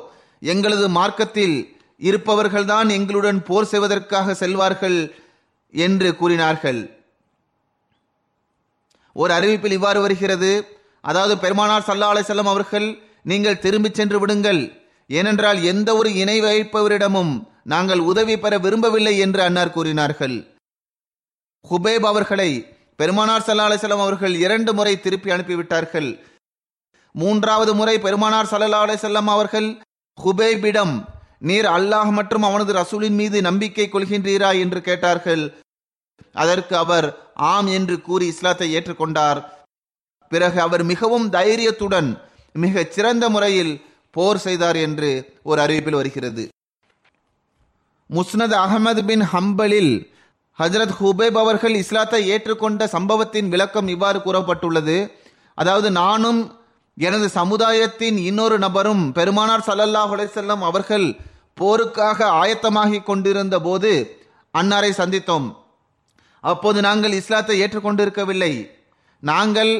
[0.53, 1.55] எங்களது மார்க்கத்தில்
[2.01, 4.97] இருப்பவர்கள்தான் எங்களுடன் போர் செய்வதற்காக செல்வார்கள்
[5.73, 6.81] என்று கூறினார்கள்.
[9.15, 10.51] ஒரு அறிவிப்பில் இவ்வாறு வருகிறது
[11.03, 12.87] அதாவது பெருமானார் சல்லா அலிசல்லாம் அவர்கள்
[13.31, 14.61] நீங்கள் திரும்பிச் சென்று விடுங்கள்.
[15.09, 20.47] ஏனென்றால் எந்த ஒரு இணை வைப்பவரிடமும் நாங்கள் உதவி பெற விரும்பவில்லை என்று அன்னார் கூறினார்கள்.
[21.69, 26.19] ஹுபேப் அவர்களை பெருமானார் சல்லா அலிசல்லாம் அவர்கள் இரண்டு முறை திருப்பி அனுப்பிவிட்டார்கள்.
[27.11, 29.81] மூன்றாவது முறை பெருமானார் சல்லா அலிசல்லாம் அவர்கள்
[30.23, 31.05] ஹுபேபிடம்
[31.39, 34.59] நீர் அல்லாஹ் மற்றும் அவனது ரசூலின் மீது நம்பிக்கை கொள்கின்றீரா?
[34.59, 35.53] என்று கேட்டார்கள்.
[36.33, 39.45] அதற்கு அவர் ஆம் என்று கூறி இஸ்லாத்தை ஏற்றுக்கொண்டார்.
[40.29, 42.17] பிறகு அவர் மிகவும் தைரியத்துடன்
[42.53, 46.47] மிகச் சிறந்த முறையில் போர் செய்தார் என்று ஒரு அறிவிப்பில் வருகிறது.
[48.09, 49.93] முஸ்னத் அகமது பின் ஹம்பலில்
[50.59, 54.97] ஹஜரத் ஹுபேப் அவர்கள் இஸ்லாத்தை ஏற்றுக்கொண்ட சம்பவத்தின் விளக்கம் இவ்வாறு கூறப்பட்டுள்ளது.
[55.57, 56.41] அதாவது நானும்
[56.97, 61.07] எனது சமுதாயத்தின் இன்னொரு நபரும் பெருமானார் சல்லல்லாஹ் அலைசல்லம் அவர்கள்
[61.61, 63.91] போருக்காக ஆயத்தமாகி கொண்டிருந்த போது
[64.53, 65.47] அன்னாரை சந்தித்தோம்.
[66.39, 68.53] அப்போது நாங்கள் இஸ்லாத்தை ஏற்றுக்கொண்டிருக்கவில்லை.
[69.19, 69.73] நாங்கள்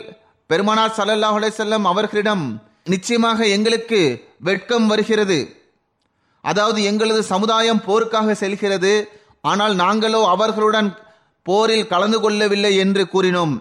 [0.48, 2.46] பெருமானார் சல்லல்லாஹ் அலைசல்லம் அவர்களிடம்
[2.84, 4.00] நிச்சயமாக எங்களுக்கு
[4.40, 5.38] வெட்கம் வருகிறது.
[6.44, 8.94] அதாவது எங்களது சமுதாயம் போருக்காக செல்கிறது.
[9.42, 10.90] ஆனால் நாங்களோ அவர்களுடன்
[11.46, 13.54] போரில் கலந்து கொள்ளவில்லை என்று கூறினோம்.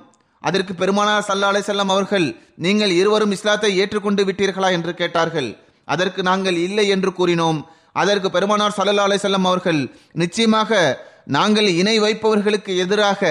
[0.44, 4.68] அதற்கு பெருமானார் சல்லா செல்லம் அவர்கள் நீங்கள் இருவரும் இஸ்லாத்தை ஏற்றுக்கொண்டு விட்டீர்களா?
[4.76, 5.48] என்று கேட்டார்கள்.
[5.88, 7.58] அதற்கு நாங்கள் இல்லை என்று கூறினோம்.
[7.92, 9.80] அதற்கு பெருமானார் சல்லா செல்லம் அவர்கள்
[10.12, 10.80] நிச்சயமாக
[11.36, 13.30] நாங்கள் இணை வைப்பவர்களுக்கு எதிராக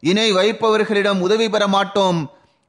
[0.00, 2.18] இணை வைப்பவர்களிடம் உதவி பெற மாட்டோம்.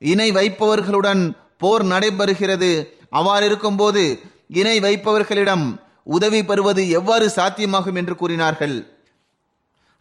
[0.02, 1.24] இணை வைப்பவர்களுடன்
[1.58, 2.72] போர் நடைபெறுகிறது.
[3.10, 4.04] அவ்வாறு இருக்கும்போது
[4.48, 5.66] இணை வைப்பவர்களிடம்
[6.16, 8.76] உதவி பெறுவது எவ்வாறு சாத்தியமாகும் என்று கூறினார்கள்.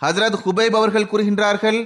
[0.01, 1.79] ஹசரத் ஹுபைப் அவர்கள் கூறுகின்றார்கள்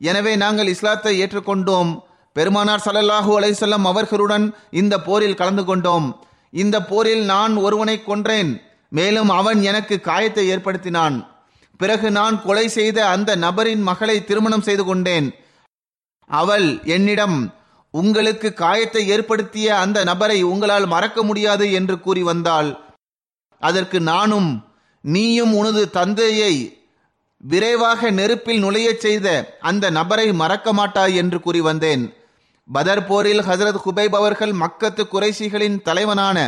[0.00, 1.90] எனவே நாங்கள் இஸ்லாத்தை ஏற்றுக்கொண்டோம்.
[2.36, 4.44] பெருமானார் சல்லல்லாஹூ அலைசல்லம் அவர்களுடன்
[4.80, 6.06] இந்த போரில் கலந்து கொண்டோம்.
[6.62, 8.50] இந்த போரில் நான் ஒருவனை கொன்றேன்.
[8.98, 11.16] மேலும் அவன் எனக்கு காயத்தை ஏற்படுத்தினான்.
[11.80, 15.28] பிறகு நான் கொலை செய்த அந்த நபரின் மகளை திருமணம் செய்து கொண்டேன்.
[16.30, 17.38] அவள் என்னிடம்
[17.94, 22.70] உங்களுக்கு காயத்தை ஏற்படுத்திய அந்த நபரை உங்களால் மறக்க முடியாது என்று கூறி வந்தாள்.
[23.60, 24.50] அதற்கு நானும்
[25.04, 26.54] நீயும் உனது தந்தையை
[27.36, 32.14] விரைவாக நெருப்பில் நுழையச் செய்த அந்த நபரை மறக்க மாட்டாய் என்று கூறி வந்தேன்.
[32.68, 36.38] பதர் போரில் ஹசரத் குபைப் அவர்கள் மக்கத்து குறைசிகளின் தலைவனான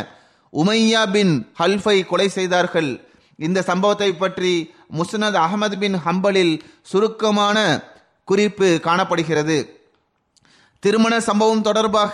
[0.53, 2.91] உமையா பின் ஹல்ஃபை கொலை செய்தார்கள்.
[3.37, 7.57] இந்த சம்பவத்தை பற்றி முஸ்னத் அகமது பின் ஹம்பலில் சுருக்கமான
[8.23, 9.57] குறிப்பு காணப்படுகிறது.
[10.79, 12.13] திருமண சம்பவம் தொடர்பாக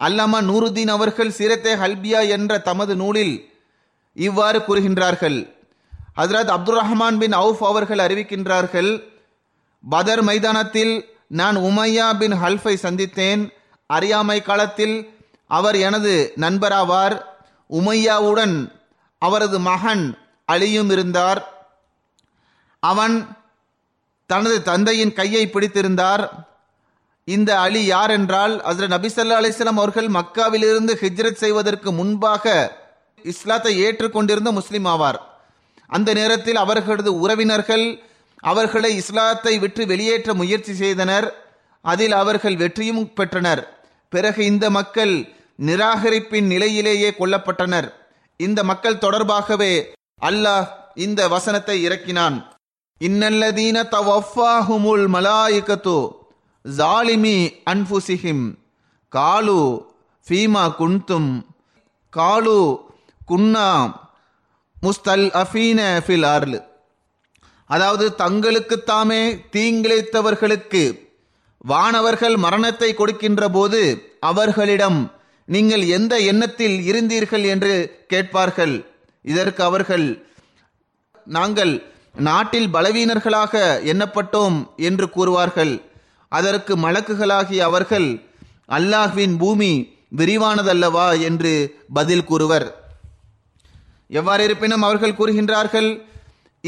[0.00, 3.34] அல்லாமா நூருதீன் அவர்கள் சீரத்தே ஹல்பியா என்ற தமது நூலில்
[4.14, 5.54] இவ்வாறு கூறுகின்றார்கள்.
[6.16, 9.10] ஹசரத் அப்துல் ரஹ்மான் பின் அவுஃப் அவர்கள் அறிவிக்கின்றார்கள்
[9.90, 13.50] பதர் மைதானத்தில் நான் உமையா பின் ஹல்ஃபை சந்தித்தேன்.
[13.86, 15.14] அறியாமை காலத்தில்
[15.46, 17.22] அவர் எனது நண்பராவார்.
[17.70, 18.72] உமையாவுடன்
[19.18, 20.18] அவரது மகன்
[20.52, 21.68] அலியும் இருந்தார்.
[22.80, 23.36] அவன்
[24.26, 26.28] தனது தந்தையின் கையை பிடித்திருந்தார்.
[27.24, 32.80] இந்த அலி யார் என்றால் ஹசரத் நபிசல்லா அலிஸ்லாம் அவர்கள் மக்காவிலிருந்து ஹிஜ்ரத் செய்வதற்கு முன்பாக
[33.24, 35.18] இஸ்லாத்தை ஏற்றுக்கொண்டிருந்த முஸ்லிம் ஆவார்.
[35.86, 38.02] அந்த நேரத்தில் அவர்களது உறவினர்கள்
[38.38, 41.44] அவர்களை இஸ்லாத்தை விட்டு வெளியேற்ற முயற்சி செய்தனர்.
[41.80, 43.82] அதில் அவர்கள் வெற்றியும் பெற்றனர்.
[44.08, 47.88] பிறகு இந்த மக்கள் நிராகரிப்பின் நிலையிலேயே கொல்லப்பட்டனர்.
[48.36, 49.88] இந்த மக்கள் தொடர்பாகவே
[50.20, 52.56] அல்லாஹ் இந்த வசனத்தை இறக்கினான்.
[53.00, 56.10] இன்னல்லதீன தவஃபாஹுமுல் மலாயிகத்து
[56.62, 58.54] ஜாலிமி அன்புசிஹிம்
[59.08, 59.86] காலு
[60.28, 61.42] ஃபீமா குன்தும்.
[62.10, 62.90] காலு
[63.32, 63.68] குன்னா
[64.76, 66.58] முஸ்தல் அஃபீன ஃபில் அர்ல்.
[67.70, 69.22] அதாவது தங்களுக்கு தாமே
[69.54, 70.82] தீங்கிழைத்தவர்களுக்கு
[71.70, 73.80] வானவர்கள் மரணத்தை கொடுக்கின்ற போது
[74.30, 74.98] அவர்களிடம்
[75.48, 77.74] நீங்கள் எந்த எண்ணத்தில் இருந்தீர்கள் என்று
[78.12, 78.74] கேட்பார்கள்.
[79.24, 80.06] இதற்கு அவர்கள்
[81.26, 81.72] நாங்கள்
[82.28, 83.54] நாட்டில் பலவீனர்களாக
[83.92, 85.74] எண்ணப்பட்டோம் என்று கூறுவார்கள்.
[86.32, 88.08] அதற்கு மலக்குகளாகிய அவர்கள்
[88.78, 89.72] அல்லாஹ்வின் பூமி
[90.20, 91.54] விரிவானதல்லவா என்று
[91.98, 92.68] பதில் கூறுவர்.
[94.18, 95.90] எவ்வாறு இருப்பினும் அவர்கள் கூறுகின்றார்கள்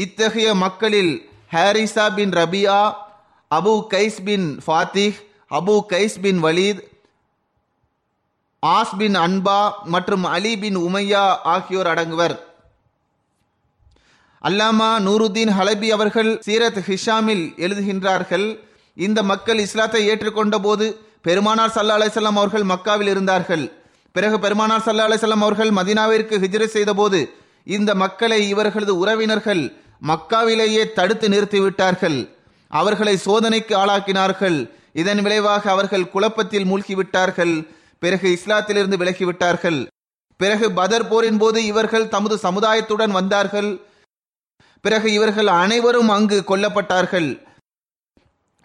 [0.03, 1.13] இத்தகைய மக்களில்
[1.53, 2.79] Haritha bin Rabia
[3.51, 5.17] Abu Qais bin Fatih
[5.59, 6.81] Abu Qais bin Walid
[8.63, 9.59] As bin Anba
[9.93, 12.35] மற்றும் அலி பின் உமையா ஆகியோர் அடங்குவர்.
[14.41, 18.47] அல்லாமா நூருதீன் ஹலபி அவர்கள் சீரத் ஹிஷாமில் எழுதுகின்றார்கள்
[18.97, 20.85] இந்த மக்கள் இஸ்லாத்தை ஏற்றுக்கொண்ட போது
[21.27, 23.65] பெருமானார் சல்லா அலிசல்லாம் அவர்கள் மக்காவில் இருந்தார்கள்.
[24.15, 27.19] பிறகு பெருமானார் சல்லா அலிசல்லாம் அவர்கள் மதினாவிற்கு ஹிஜ்ரை செய்த போது
[27.75, 29.63] இந்த மக்களை இவர்களது உறவினர்கள்
[30.09, 32.17] மக்காவிலேயே தடுத்து நிறுத்திவிட்டார்கள்.
[32.71, 34.57] அவர்களை சோதனைக்கு ஆளாக்கினார்கள்.
[35.01, 37.53] இதன் விளைவாக அவர்கள் குழப்பத்தில் மூழ்கிவிட்டார்கள்.
[38.03, 39.79] பிறகு இஸ்லாத்திலிருந்து விலகிவிட்டார்கள்.
[40.39, 43.69] பிறகு பதர் போரின் போது இவர்கள் தமது சமுதாயத்துடன் வந்தார்கள்.
[44.85, 47.29] பிறகு இவர்கள் அனைவரும் அங்கு கொல்லப்பட்டார்கள்.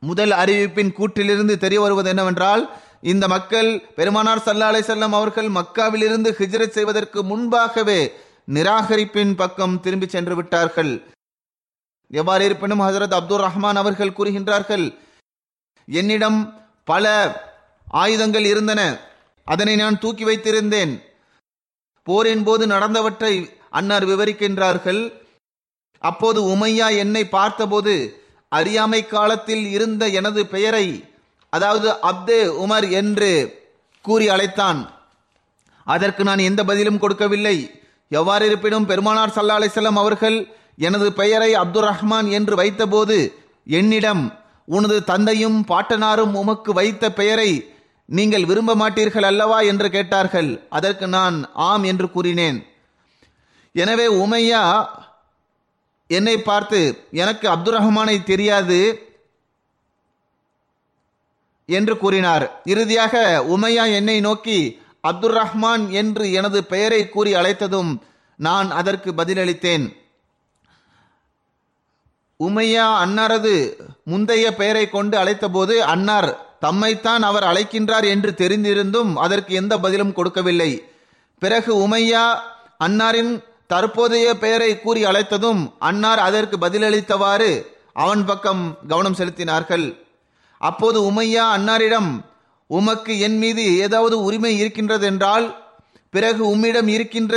[0.02, 2.62] முதல் அறிவிப்பின் கூற்றிலிருந்து தெரிய வருவது என்னவென்றால்
[3.00, 8.12] இந்த மக்கள் பெருமானார் சல்லா அலை செல்லம் அவர்கள் மக்காவிலிருந்து ஹிஜ்ரத் செய்வதற்கு முன்பாகவே
[8.52, 11.02] நிராகரிப்பின் பக்கம் திரும்பி சென்று விட்டார்கள்.
[12.08, 14.98] எவ்வாறு இருப்பினும் ஹசரத் அப்துல் ரஹ்மான் அவர்கள் கூறுகின்றார்கள்
[15.86, 17.04] என்னிடம் பல
[17.88, 19.00] ஆயுதங்கள் இருந்தன.
[19.44, 21.02] அதனை நான் தூக்கி வைத்திருந்தேன்.
[22.02, 25.12] போரின் போது நடந்தவற்றை அன்னார் விவரிக்கின்றார்கள்.
[25.98, 31.04] அப்போது உமையா என்னை பார்த்தபோது அறியாமை காலத்தில் இருந்த எனது பெயரை
[31.50, 33.30] அதாவது அப்து உமர் என்று
[34.04, 34.80] கூறி அழைத்தான்.
[35.86, 37.56] அதற்கு நான் எந்த பதிலும் கொடுக்கவில்லை.
[38.10, 40.38] எவ்வாறு இருப்பினும் பெருமானார் சல்லா அலிசல்லாம் அவர்கள்
[40.86, 43.16] எனது பெயரை அப்துல் ரஹ்மான் என்று வைத்தபோது
[43.78, 44.22] என்னிடம்
[44.64, 47.50] உனது தந்தையும் பாட்டனாரும் உமக்கு வைத்த பெயரை
[48.08, 49.58] நீங்கள் விரும்ப மாட்டீர்கள் அல்லவா?
[49.60, 50.50] என்று கேட்டார்கள்.
[50.68, 52.58] அதற்கு நான் ஆம் என்று கூறினேன்.
[53.74, 54.62] எனவே உமையா
[56.10, 56.80] என்னை பார்த்து
[57.22, 58.78] எனக்கு அப்துல் ரஹ்மானை தெரியாது.
[61.78, 62.44] என்று கூறினார்.
[62.64, 67.90] இறுதியாக உமையா என்னை நோக்கி அப்துல் ரஹ்மான் என்று எனது பெயரை கூறி அழைத்ததும்
[68.36, 69.86] நான் அதற்கு பதிலளித்தேன்.
[72.40, 73.54] உமையா அன்னாரது
[74.04, 76.30] முந்தைய பெயரை கொண்டு அழைத்தபோது அன்னார்
[76.64, 80.70] தம்மைத்தான் அவர் அழைக்கின்றார் என்று தெரிந்திருந்தும் அதற்கு எந்த பதிலும் கொடுக்கவில்லை.
[81.38, 82.24] பிறகு உமையா
[82.84, 83.32] அன்னாரின்
[83.66, 87.50] தற்போதைய பெயரை கூறி அழைத்ததும் அன்னார் அதற்கு பதிலளித்தவாறு
[87.92, 89.86] அவன் பக்கம் கவனம் செலுத்தினார்கள்.
[90.60, 92.10] அப்போது உமையா அன்னாரிடம்
[92.70, 95.46] உமக்கு என் மீது ஏதாவது உரிமை இருக்கின்றது என்றால்
[96.14, 97.34] பிறகு உம்மிடம் இருக்கின்ற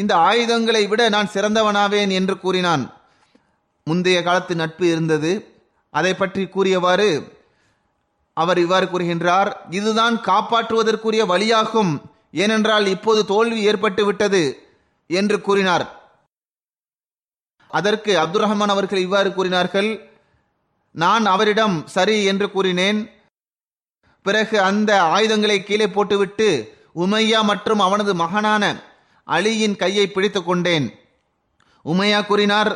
[0.00, 2.84] இந்த ஆயுதங்களை விட நான் சிறந்தவனாவேன் என்று கூறினான்.
[3.86, 5.32] முந்தைய காலத்து நட்பு இருந்தது.
[5.94, 7.10] அதை பற்றி கூறியவாறு
[8.36, 11.92] அவர் இவ்வாறு கூறுகின்றார் இதுதான் காப்பாற்றுவதற்குரிய வழியாகும்.
[12.42, 14.42] ஏனென்றால் இப்போது தோல்வி ஏற்பட்டு விட்டது
[15.10, 15.84] என்று கூறினார்.
[17.70, 19.90] அதற்கு அப்துல் ரஹ்மான் அவர்கள் இவ்வாறு கூறினார்கள்
[20.92, 23.10] நான் அவரிடம் சரி என்று கூறினேன்.
[24.22, 26.48] பிறகு அந்த ஆயுதங்களை கீழே போட்டுவிட்டு
[26.94, 28.64] உமையா மற்றும் அவனது மகனான
[29.26, 30.86] அலியின் கையை பிடித்துக் கொண்டேன்.
[31.84, 32.70] உமையா கூறினார்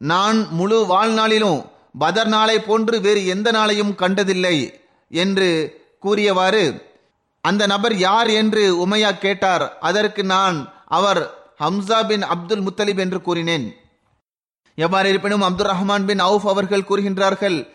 [0.00, 1.60] நான் முழு வாழ்நாளிலும்
[1.98, 4.56] பதர் நாளை போன்று வேறு எந்த நாளையும் கண்டதில்லை
[5.10, 5.48] என்று
[6.00, 6.64] கூறியவாறு
[7.44, 9.78] அந்த நபர் யார் என்று உமையா கேட்டார்.
[9.78, 11.20] அதற்கு நான் அவர்
[11.60, 13.66] ஹம்சா பின் அப்துல் முத்தலிப் என்று கூறினேன்.
[14.84, 17.68] எவ்வாறு இருப்பினும் அப்துல் ரஹ்மான் பின் அவுஃப் அவர்கள் கூறுகின்றார்கள்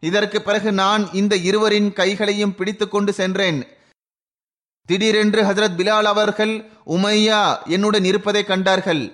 [0.00, 3.66] இதற்கு பிறகு நான் இந்த இருவரின் கைகளையும் பிடித்துக் கொண்டு சென்றேன்.
[4.86, 6.54] திடீரென்று ஹசரத் பிலால் அவர்கள்
[6.86, 9.12] உமையா என்னுடன் இருப்பதை கண்டார்கள்.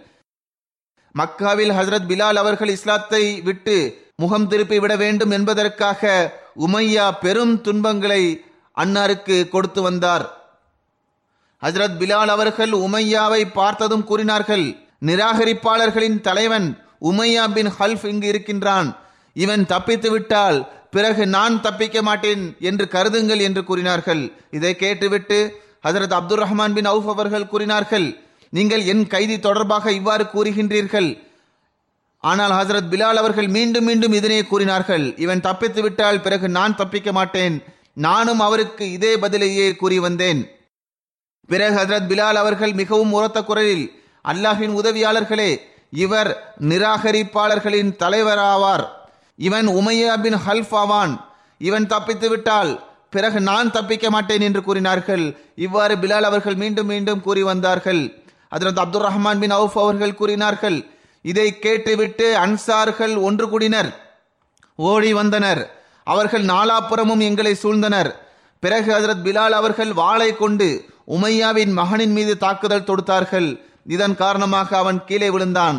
[1.19, 3.77] மக்காவில் ஹசரத் பிலால் அவர்கள் இஸ்லாத்தை விட்டு
[4.17, 8.23] முகம் திருப்பி விட வேண்டும் என்பதற்காக உமையா பெரும் துன்பங்களை
[8.77, 10.27] அன்னாருக்கு கொடுத்து வந்தார்.
[11.63, 14.67] ஹசரத் பிலால் அவர்கள் உமையாவை பார்த்ததும் கூறினார்கள்
[15.07, 16.69] நிராகரிப்பாளர்களின் தலைவன்
[17.01, 18.89] உமையா பின் ஹல்ஃப் இங்கு இருக்கின்றான்.
[19.37, 20.59] இவன் தப்பித்து விட்டால்
[20.91, 24.23] பிறகு நான் தப்பிக்க மாட்டேன் என்று கருதுங்கள் என்று கூறினார்கள்.
[24.51, 25.39] இதை கேட்டுவிட்டு
[25.87, 28.07] ஹசரத் அப்துல் ரஹ்மான் பின் அவுஃப் அவர்கள் கூறினார்கள்
[28.51, 31.11] நீங்கள் என் கைதி தொடர்பாக இவ்வாறு கூறுகின்றீர்கள்.
[32.25, 37.57] ஆனால் ஹசரத் பிலால் அவர்கள் மீண்டும் மீண்டும் இதனை கூறினார்கள் இவன் தப்பித்து விட்டால் பிறகு நான் தப்பிக்க மாட்டேன்.
[38.07, 40.41] நானும் அவருக்கு இதே பதிலையே கூறி வந்தேன்.
[41.47, 43.85] பிறகு ஹசரத் பிலால் அவர்கள் மிகவும் உரத்த குரலில்
[44.25, 45.51] அல்லாஹின் உதவியாளர்களே
[45.91, 48.87] இவர் நிராகரிப்பாளர்களின் தலைவராவார்.
[49.37, 51.21] இவன் உமையா பின் ஹல்ஃப்
[51.59, 55.39] இவன் தப்பித்து விட்டால் பிறகு நான் தப்பிக்க மாட்டேன் என்று கூறினார்கள்.
[55.57, 58.23] இவ்வாறு பிலால் அவர்கள் மீண்டும் மீண்டும் கூறி வந்தார்கள்.
[58.49, 60.87] அதற்கு அப்துல் ரஹ்மான் பின் அவுஃப் அவர்கள் கூறினார்கள்
[61.23, 64.17] இதை கேட்டுவிட்டு அன்சார்கள் ஒன்று கூடினர்.
[64.77, 65.81] ஓடி வந்தனர்.
[66.05, 68.13] அவர்கள் நாலாப்புறமும் எங்களை சூழ்ந்தனர்.
[68.59, 73.68] பிறகு ஹசரத் பிலால் அவர்கள் வாளை கொண்டு உமையாவின் மகனின் மீது தாக்குதல் தொடுத்தார்கள்.
[73.95, 75.79] இதன் காரணமாக அவன் கீழே விழுந்தான்.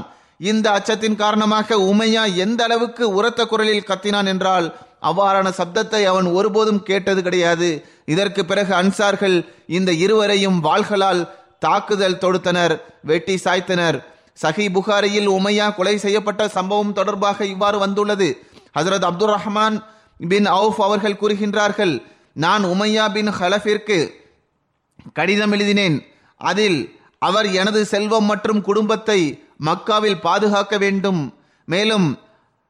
[0.50, 4.67] இந்த அச்சத்தின் காரணமாக உமையா எந்த அளவுக்கு உரத்த குரலில் கத்தினான் என்றால்
[5.10, 7.69] அவ்வாறான சப்தத்தை அவன் ஒருபோதும் கேட்டது கிடையாது.
[8.13, 9.38] இதற்கு பிறகு அன்சார்கள்
[9.78, 11.22] இந்த இருவரையும் வாள்களால்
[11.65, 12.74] தாக்குதல் தொடுத்தனர்
[13.10, 13.98] வெட்டி சாய்த்தனர்.
[14.43, 18.30] சஹி புகாரியில் உமையா கொலை செய்யப்பட்ட சம்பவம் தொடர்பாக இவ்வாறு வந்துள்ளது.
[18.78, 19.78] ஹசரத் அப்துல் ரஹ்மான்
[20.32, 21.93] பின் அவுஃப் அவர்கள் கூறுகின்றார்கள்
[22.45, 23.98] நான் உமையா பின் ஹலஃபிற்கு
[25.17, 25.98] கடிதம் எழுதினேன்.
[26.41, 26.80] அதில்
[27.21, 29.19] அவர் எனது செல்வம் மற்றும் குடும்பத்தை
[29.65, 31.21] மக்காவில் பாதுகாக்க வேண்டும்.
[31.67, 32.08] மேலும்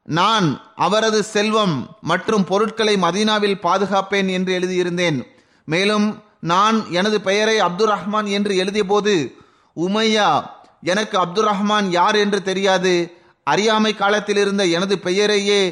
[0.08, 5.18] நான் அவரது செல்வம் மற்றும் பொருட்களை மதீனாவில் பாதுகாப்பேன் என்று எழுதியிருந்தேன்.
[5.64, 9.14] மேலும் நான் எனது பெயரை அப்துல் ரஹ்மான் என்று எழுதியபோது
[9.76, 10.28] உமையா
[10.82, 12.94] எனக்கு அப்துல் ரஹ்மான் யார் என்று தெரியாது.
[13.44, 15.62] அறியாமை காலத்தில் இருந்த எனது பெயரையே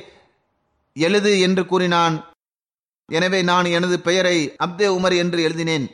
[0.96, 2.14] எழுது என்று கூறினான்.
[3.08, 5.86] எனவே நான் எனது பெயரை அப்தே உமர் என்று எழுதினேன்.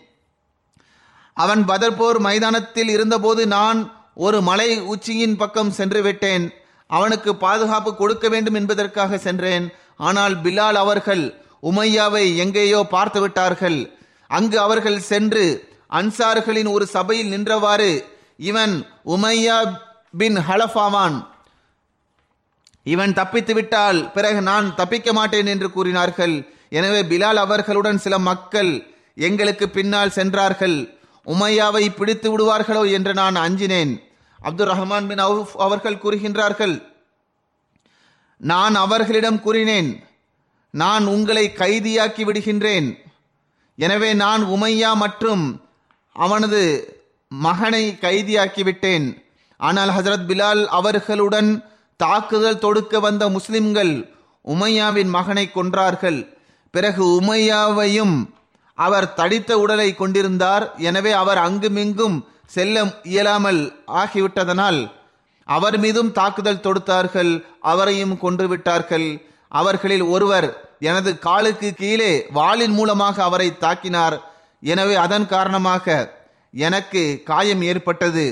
[1.36, 3.78] அவன் பதர்போர் மைதானத்தில் இருந்தபோது நான்
[4.26, 6.44] ஒரு மலை உச்சியின் பக்கம் சென்று விட்டேன்.
[6.90, 9.64] அவனுக்கு பாதுகாப்பு கொடுக்க வேண்டும் என்பதற்காக சென்றேன்.
[10.08, 11.24] ஆனால் பிலால் அவர்கள்
[11.70, 13.78] உமையாவை எங்கேயோ பார்த்து விட்டார்கள்.
[14.30, 15.44] அங்கு அவர்கள் சென்று
[15.98, 17.92] அன்சார்களின் ஒரு சபையில் நின்றவாறு
[18.50, 18.74] இவன்
[19.14, 19.58] உமையா
[20.20, 21.16] பின் ஹலஃபாவான்.
[22.86, 26.34] இவன் தப்பித்து விட்டால் பிறகு நான் தப்பிக்க மாட்டேன் என்று கூறினார்கள்.
[26.78, 28.72] எனவே பிலால் அவர்களுடன் சில மக்கள்
[29.28, 30.76] எங்களுக்கு பின்னால் சென்றார்கள்.
[31.26, 33.92] உமையாவை பிடித்து விடுவார்களோ என்று நான் அஞ்சினேன்.
[34.40, 36.74] அப்துல் ரஹ்மான் பின் அவுஃப் அவர்கள் கூறுகின்றார்கள்
[38.40, 39.90] நான் அவர்களிடம் கூறினேன்
[40.74, 42.88] நான் உங்களை கைதியாக்கி விடுகின்றேன்.
[43.78, 45.44] எனவே நான் உமையா மற்றும்
[46.16, 46.62] அவனது
[47.28, 49.06] மகனை கைதியாக்கிவிட்டேன்
[49.60, 51.50] ஆனால் ஹசரத் பிலால் அவர்களுடன்
[52.00, 53.92] தாக்குதல் தொடுக்க வந்த முஸ்லிம்கள்
[54.44, 56.18] உமையாவின் மகனை கொன்றார்கள்.
[56.74, 58.16] பிறகு உமையாவையும்
[58.78, 60.64] அவர் தடித்த உடலை கொண்டிருந்தார்.
[60.88, 62.16] எனவே அவர் அங்குமிங்கும்
[62.54, 63.60] செல்ல இயலாமல்
[64.02, 64.80] ஆகிவிட்டதனால்
[65.48, 67.32] அவர் மீதும் தாக்குதல் தொடுத்தார்கள்
[67.72, 69.08] அவரையும் கொன்று விட்டார்கள்.
[69.60, 70.48] அவர்களில் ஒருவர்
[70.90, 74.16] எனது காலுக்கு கீழே வாளின் மூலமாக அவரை தாக்கினார்.
[74.62, 75.86] எனவே அதன் காரணமாக
[76.54, 78.26] எனக்கு காயம் ஏற்பட்டது.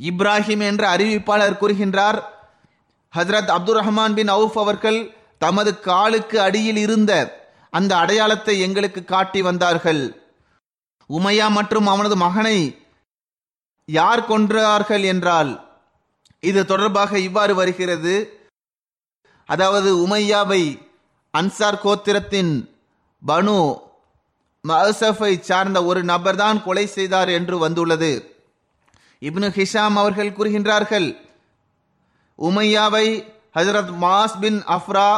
[0.00, 2.18] இப்ராஹிம் என்ற அறிவிப்பாளர் கூறுகின்றார்
[3.14, 5.00] Hazrat Abdul Rahman bin Awf அவர்கள்
[5.42, 7.12] தமது காலுக்கு அடியில் இருந்த
[7.76, 10.02] அந்த அடையாளத்தை எங்களுக்கு காட்டி வந்தார்கள்.
[11.10, 12.58] உமையா மற்றும் அவனது மகனை
[13.88, 15.50] யார் கொன்றார்கள் என்றால்
[16.50, 18.14] இது தொடர்பாக இவ்வாறு வருகிறது.
[19.48, 20.62] அதாவது உமையாவை
[21.34, 22.52] அன்சார் கோத்திரத்தின்
[23.22, 23.56] பனு
[24.64, 28.12] மசஃபை சார்ந்த ஒரு நபர்தான் கொலை செய்தார் என்று வந்துள்ளது.
[29.22, 31.08] இப்னு ஹிஷாம் அவர்கள் கூறுகின்றார்கள்
[32.38, 33.06] உமையாவை
[33.56, 35.10] Hazrat Muaz bin Afra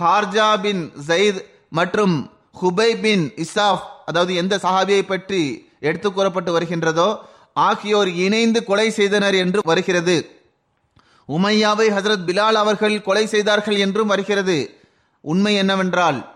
[0.00, 2.30] Haritha bin Zaid மற்றும்
[2.62, 7.18] ஹுபை பின் இசாஃப் அதாவது எந்த சஹாபியை பற்றி எடுத்து கூறப்பட்டு வருகின்றதோ
[7.52, 10.30] ஆகியோர் இணைந்து கொலை செய்தனர் என்று வருகிறது.
[11.28, 14.80] உமையாவை ஹசரத் பிலால் அவர்கள் கொலை செய்தார்கள் என்றும் வருகிறது.
[15.20, 16.34] உண்மை என்னவென்றால்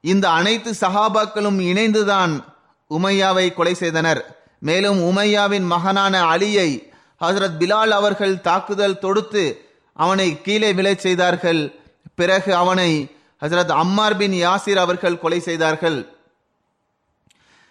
[0.00, 2.44] இந்த அனைத்து சஹாபாக்களும் இணைந்துதான்
[2.90, 4.48] உமையாவை கொலை செய்தனர்.
[4.58, 9.60] மேலும் உமையாவின் மகனான அலியை ஹசரத் பிலால் அவர்கள் தாக்குதல் தொடுத்து
[9.92, 11.74] அவனை கீழே விழச் செய்தார்கள்.
[12.14, 13.10] பிறகு அவனை
[13.44, 15.98] ஹசரத் அம்மார் பின் யாசிர் அவர்கள் கொலை செய்தார்கள்.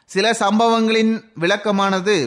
[0.10, 2.18] சில சம்பவங்களின் விளக்கமானது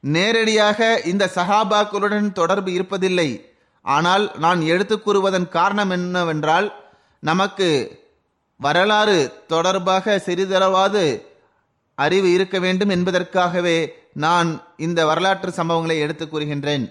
[0.00, 3.30] நேரடியாக இந்த சஹாபாக்களுடன் தொடர்பு இருப்பதில்லை.
[3.84, 6.68] ஆனால் நான் எடுத்து கூறுவதன் காரணம் என்னவென்றால்
[7.20, 7.68] நமக்கு
[8.56, 11.04] வரலாறு தொடர்பாக சிறிதளவாது
[11.94, 13.78] அறிவு இருக்க வேண்டும் என்பதற்காகவே
[14.24, 14.48] நான்
[14.86, 16.84] இந்த வரலாற்று சம்பவங்களை எடுத்து கூறுகின்றேன்.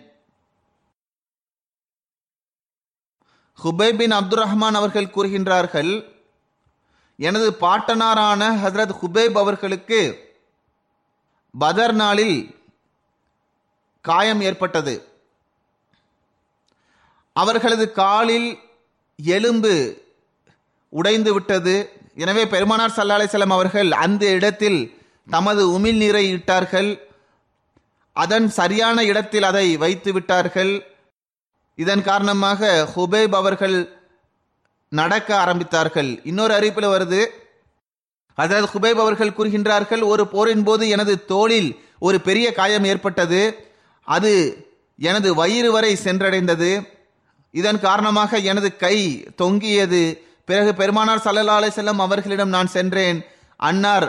[3.64, 5.92] ஹுபை பின் அப்துல் ரஹ்மான் அவர்கள் கூறுகின்றார்கள்
[7.18, 10.30] எனது பாட்டனாரான ஹசரத் ஹுபைப் அவர்களுக்கு
[11.52, 12.38] பதர் நாளில்
[14.02, 14.96] காயம் ஏற்பட்டது.
[17.34, 18.60] அவர்களது காலில்
[19.16, 19.74] எலும்பு
[20.90, 21.76] உடைந்து விட்டது.
[22.16, 24.80] எனவே பெருமானார் சல்லா அலிசல்லாம் அவர்கள் அந்த இடத்தில்
[25.30, 26.90] தமது உமிழ் நீரை இட்டார்கள்.
[28.14, 30.74] அதன் சரியான இடத்தில் அதை வைத்து விட்டார்கள்.
[31.84, 33.78] இதன் காரணமாக ஹுபைப் அவர்கள்
[34.90, 36.10] நடக்க ஆரம்பித்தார்கள்.
[36.24, 37.22] இன்னொரு அறிவிப்பில் வருது
[38.38, 41.70] அதாவது ஹுபைப் அவர்கள் கூறுகின்றார்கள் ஒரு போரின் போது எனது தோளில்
[42.00, 43.42] ஒரு பெரிய காயம் ஏற்பட்டது
[44.08, 44.34] அது
[44.98, 46.72] எனது வயிறு வரை சென்றடைந்தது.
[47.52, 48.98] இதன் காரணமாக எனது கை
[49.36, 50.04] தொங்கியது.
[50.46, 53.20] பிறகு பெருமானார் சல்லல்லா அலிசல்லம் அவர்களிடம் நான் சென்றேன்.
[53.58, 54.08] அன்னார்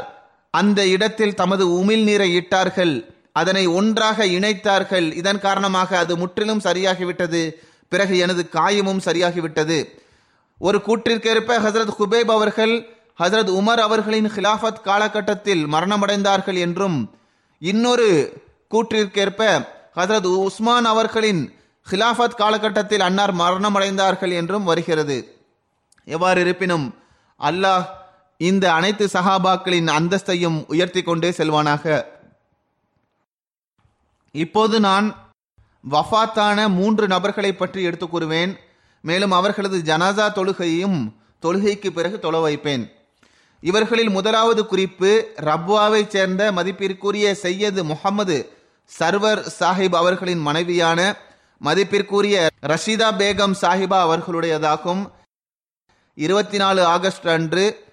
[0.51, 3.12] அந்த இடத்தில் தமது உமிழ் நீரை இட்டார்கள்.
[3.33, 5.12] அதனை ஒன்றாக இணைத்தார்கள்.
[5.12, 7.53] இதன் காரணமாக அது முற்றிலும் சரியாகிவிட்டது.
[7.89, 9.85] பிறகு எனது காயமும் சரியாகிவிட்டது.
[10.59, 12.87] ஒரு கூற்றிற்கேற்ப ஹசரத் ஹுபேப் அவர்கள்
[13.18, 17.14] ஹசரத் உமர் அவர்களின் ஹிலாஃபத் காலகட்டத்தில் மரணமடைந்தார்கள் என்றும்
[17.59, 18.33] இன்னொரு
[18.70, 19.66] கூற்றிற்கேற்ப
[19.97, 21.55] ஹசரத் உஸ்மான் அவர்களின்
[21.91, 25.37] ஹிலாஃபத் காலகட்டத்தில் அன்னார் மரணமடைந்தார்கள் என்றும் வருகிறது.
[26.05, 26.95] எவ்வாறு இருப்பினும்
[27.41, 27.85] அல்லாஹ்
[28.37, 32.05] இந்த அனைத்து சஹாபாக்களின் அந்தஸ்தையும் உயர்த்தி கொண்டே செல்வானாக.
[34.33, 35.33] இப்போது நான்
[35.91, 38.57] வஃபாத்தான மூன்று நபர்களை பற்றி எடுத்துக் கூறுவேன்.
[39.01, 41.12] மேலும் அவர்களது ஜனாசா தொழுகையும்
[41.43, 42.93] தொழுகைக்கு பிறகு தொழ வைப்பேன்.
[43.61, 48.53] இவர்களில் முதலாவது குறிப்பு ரப்வாவைச் சேர்ந்த மதிப்பிற்குரிய செய்யது முகமது
[48.99, 51.16] சர்வர் சாஹிப் அவர்களின் மனைவியான
[51.59, 55.11] மதிப்பிற்குரிய ரஷீதா பேகம் சாஹிபா அவர்களுடையதாகும்.
[56.14, 57.85] இருபத்தி நாலு ஆகஸ்ட் அன்று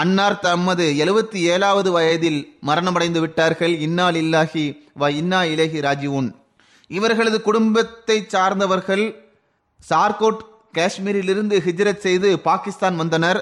[0.00, 3.74] அன்னார் தமது எழுபத்தி ஏழாவது வயதில் மரணமடைந்து விட்டார்கள்.
[3.86, 4.64] இன்னால் இல்லாஹி
[5.00, 6.28] வ இன்னா இலகி ராஜிவுன்
[6.90, 9.04] இவர்களது குடும்பத்தை சார்ந்தவர்கள்
[9.90, 10.40] சார்கோட்
[10.78, 13.40] காஷ்மீரிலிருந்து ஹிஜ்ரத் செய்து பாகிஸ்தான் வந்தனர்.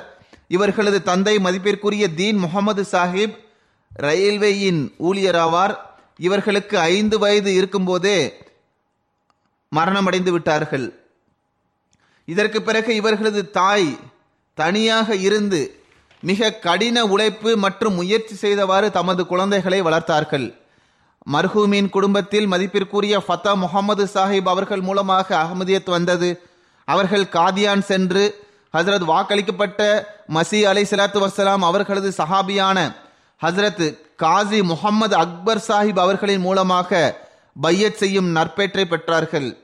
[0.48, 3.36] இவர்களது தந்தை மதிப்பிற்குரிய தீன் முகமது சாஹிப்
[4.06, 5.74] ரயில்வேயின் ஊழியராவார்.
[6.26, 8.18] இவர்களுக்கு ஐந்து வயது இருக்கும்போதே
[9.72, 10.86] மரணமடைந்து விட்டார்கள்.
[12.28, 13.90] இதற்கு பிறகு இவர்களது தாய்
[14.58, 15.60] தனியாக இருந்து
[16.28, 20.46] மிக கடின உழைப்பு மற்றும் முயற்சி செய்தவாறு தமது குழந்தைகளை வளர்த்தார்கள்.
[21.32, 26.30] மர்ஹூமின் குடும்பத்தில் மதிப்பிற்குரிய ஃபத்தா முகமது சாஹிப் அவர்கள் மூலமாக அகமதியத் வந்தது.
[26.84, 28.24] அவர்கள் காதியான் சென்று
[28.72, 29.80] ஹசரத் வாக்களிக்கப்பட்ட
[30.34, 32.78] மசி அலை சலாத்து வசலாம் அவர்களது சஹாபியான
[33.44, 36.90] ஹசரத் காசி முகமது அக்பர் சாஹிப் அவர்களின் மூலமாக
[37.62, 39.56] பையத் செய்யும் நற்பேற்றை பெற்றார்கள்.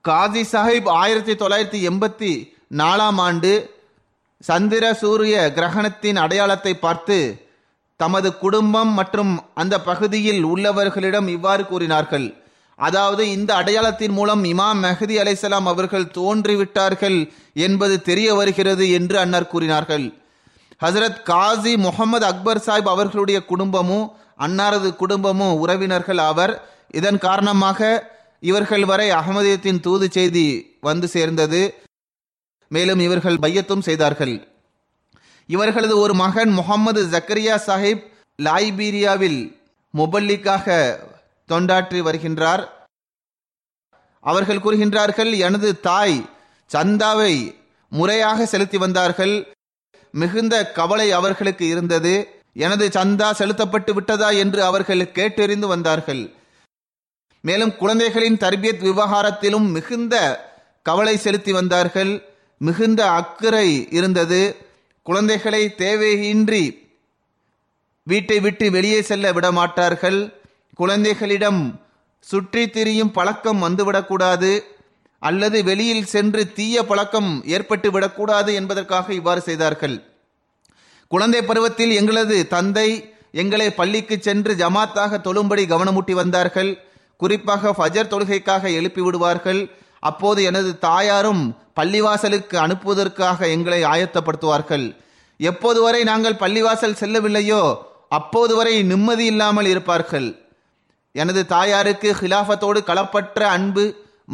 [0.00, 2.32] காசி சாஹிப் ஆயிரத்தி தொள்ளாயிரத்தி எண்பத்தி
[2.76, 3.52] நாலாம் ஆண்டு
[4.40, 7.18] சந்திர சூரிய கிரகணத்தின் அடையாளத்தை பார்த்து
[7.96, 12.26] தமது குடும்பம் மற்றும் அந்த பகுதியில் உள்ளவர்களிடம் இவ்வாறு கூறினார்கள்.
[12.78, 17.18] அதாவது இந்த அடையாளத்தின் மூலம் இமாம் மெஹதி அலைசலாம் அவர்கள் தோன்றிவிட்டார்கள்
[17.52, 20.06] என்பது தெரிய வருகிறது என்று அன்னர் கூறினார்கள்.
[20.82, 24.06] ஹசரத் காசி முகமது அக்பர் சாஹிப் அவர்களுடைய குடும்பமும்
[24.38, 26.54] அன்னாரது குடும்பமும் உறவினர்கள் ஆவர்.
[26.90, 27.80] இதன் காரணமாக
[28.40, 31.62] இவர்கள் வரை அகமதியத்தின் தூது செய்தி வந்து சேர்ந்தது.
[32.68, 34.48] மேலும் இவர்கள் பையத்தும் செய்தார்கள்.
[35.46, 38.02] இவர்களது ஒரு மகன் முகமது ஜக்கரியா சாஹிப்
[38.42, 39.60] லைபீரியாவில்
[39.96, 40.96] முபல்லிக்காக
[41.48, 42.68] தொண்டாற்றி வருகின்றார்.
[44.20, 46.28] அவர்கள் கூறுகின்றார்கள் எனது தாய்
[46.72, 47.54] சந்தாவை
[47.88, 49.52] முறையாக செலுத்தி வந்தார்கள்.
[50.12, 52.28] மிகுந்த கவலை அவர்களுக்கு இருந்தது.
[52.54, 54.30] எனது சந்தா செலுத்தப்பட்டு விட்டதா?
[54.30, 56.34] என்று அவர்கள் கேட்டறிந்து வந்தார்கள்.
[57.40, 60.44] மேலும் குழந்தைகளின் தர்பியத் விவகாரத்திலும் மிகுந்த
[60.82, 62.35] கவலை செலுத்தி வந்தார்கள்.
[62.58, 64.56] மிகுந்த அக்கறை இருந்தது.
[65.02, 66.64] குழந்தைகளை தேவையின்றி
[68.02, 70.32] வீட்டை விட்டு வெளியே செல்ல விடமாட்டார்கள்.
[70.74, 71.80] குழந்தைகளிடம்
[72.20, 74.60] சுற்றி திரியும் பழக்கம் வந்துவிடக்கூடாது.
[75.18, 80.02] அல்லது வெளியில் சென்று தீய பழக்கம் ஏற்பட்டு விடக்கூடாது என்பதற்காக இவ்வாறு செய்தார்கள்.
[81.08, 86.78] குழந்தை பருவத்தில் எங்களது தந்தை எங்களை பள்ளிக்கு சென்று ஜமாத்தாக தொழும்படி கவனமூட்டி வந்தார்கள்.
[87.16, 89.70] குறிப்பாக ஃபஜர் தொழுகைக்காக எழுப்பி விடுவார்கள்.
[90.08, 91.42] அப்போது எனது தாயாரும்
[91.78, 94.86] பள்ளிவாசலுக்கு அனுப்புவதற்காக எங்களை ஆயத்தப்படுத்துவார்கள்.
[95.40, 97.62] எப்போது வரை நாங்கள் பள்ளிவாசல் செல்லவில்லையோ
[98.18, 100.28] அப்போது வரை நிம்மதி இல்லாமல் இருப்பார்கள்.
[101.14, 103.84] எனது தாயாருக்கு ஹிலாஃபத்தோடு களப்பற்ற அன்பு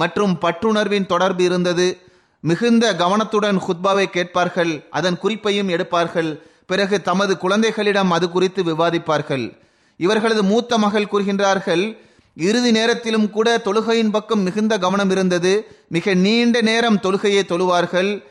[0.00, 1.86] மற்றும் பற்றுணர்வின் தொடர்பு இருந்தது.
[2.44, 6.30] மிகுந்த கவனத்துடன் ஹுத்பாவை கேட்பார்கள் அதன் குறிப்பையும் எடுப்பார்கள்.
[6.70, 9.44] பிறகு தமது குழந்தைகளிடம் அது குறித்து விவாதிப்பார்கள்.
[10.00, 11.84] இவர்களது மூத்த மகள் கூறுகின்றார்கள்
[12.34, 15.66] இறுதி நேரத்திலும் கூட தொழுகையின் பக்கம் மிகுந்த கவனம் இருந்தது.
[15.88, 18.22] மிக நீண்ட நேரம் தொழுகையை தொழுவார்கள்.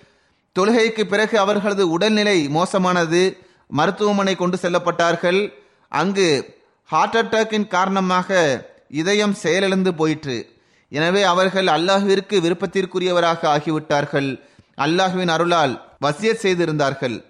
[0.59, 3.37] தொழுகைக்கு பிறகு அவர்களது உடல்நிலை மோசமானது.
[3.67, 5.49] மருத்துவமனை கொண்டு செல்லப்பட்டார்கள்.
[5.87, 10.49] அங்கு ஹார்ட் அட்டாக்கின் காரணமாக இதயம் செயலிழந்து போயிற்று.
[10.89, 14.41] எனவே அவர்கள் அல்லாஹுவிற்கு விருப்பத்திற்குரியவராக ஆகிவிட்டார்கள்.
[14.77, 17.23] அல்லாஹுவின் அருளால் வசியத் செய்திருந்தார்கள்.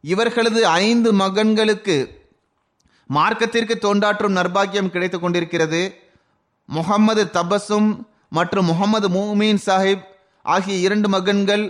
[0.00, 2.21] இவர்களது ஐந்து மகன்களுக்கு
[3.16, 5.82] மார்க்கத்திற்கு தோண்டாற்றும் நர்பாக்கியம் கிடைத்துக் கொண்டிருக்கிறது.
[6.68, 7.90] முகம்மது தபசும்
[8.28, 10.04] மற்றும் முகமது மூமீன் சாஹிப்
[10.42, 11.64] ஆகிய இரண்டு மகன்கள்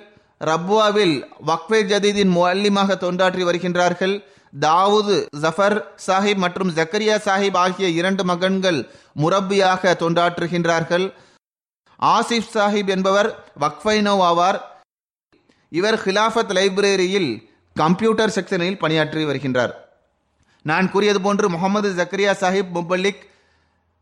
[0.50, 1.16] ரப்வாவில்
[1.46, 4.14] வக்வே ஜதீதின் முல்லிமாக தோன்றாற்றி வருகின்றார்கள்.
[4.60, 5.76] தாவூது ஜஃபர்
[6.06, 8.80] சாஹிப் மற்றும் ஜக்கரியா சாஹிப் ஆகிய இரண்டு மகன்கள்
[9.22, 11.06] முரப்பியாக தோன்றாற்றுகின்றார்கள்
[12.02, 13.28] ஆசிப் சாஹிப் என்பவர்
[13.60, 14.58] வக்ஃபைனோ ஆவார்.
[15.68, 17.30] இவர் ஹிலாஃபத் லைப்ரரியில்
[17.76, 19.72] கம்ப்யூட்டர் செக்ஷனில் பணியாற்றி வருகின்றார்.
[20.62, 23.22] நான் கூறியது போன்று முகமது ஜக்கரியா சாஹிப் முபல்லிக்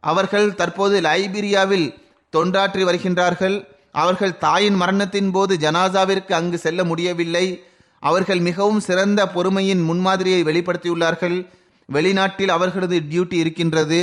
[0.01, 1.95] அவர்கள் தற்போது லைபீரியாவில்
[2.37, 3.67] தொண்டாற்றி வருகின்றார்கள்.
[3.93, 7.65] அவர்கள் தாயின் மரணத்தின் போது ஜனாசாவிற்கு அங்கு செல்ல முடியவில்லை.
[7.99, 11.47] அவர்கள் மிகவும் சிறந்த பொறுமையின் முன்மாதிரியை வெளிப்படுத்தியுள்ளார்கள்.
[11.93, 14.01] வெளிநாட்டில் அவர்களது டியூட்டி இருக்கின்றது.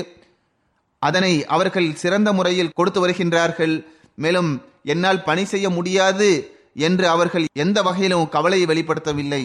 [1.00, 3.86] அதனை அவர்கள் சிறந்த முறையில் கொடுத்து வருகின்றார்கள்.
[4.16, 4.52] மேலும்
[4.84, 6.30] என்னால் பணி செய்ய முடியாது
[6.74, 9.44] என்று அவர்கள் எந்த வகையிலும் கவலையை வெளிப்படுத்தவில்லை.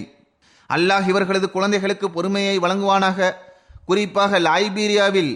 [0.75, 3.35] அல்லாஹ் இவர்களது குழந்தைகளுக்கு பொறுமையை வழங்குவானாக.
[3.87, 5.33] குறிப்பாக லைபீரியாவில்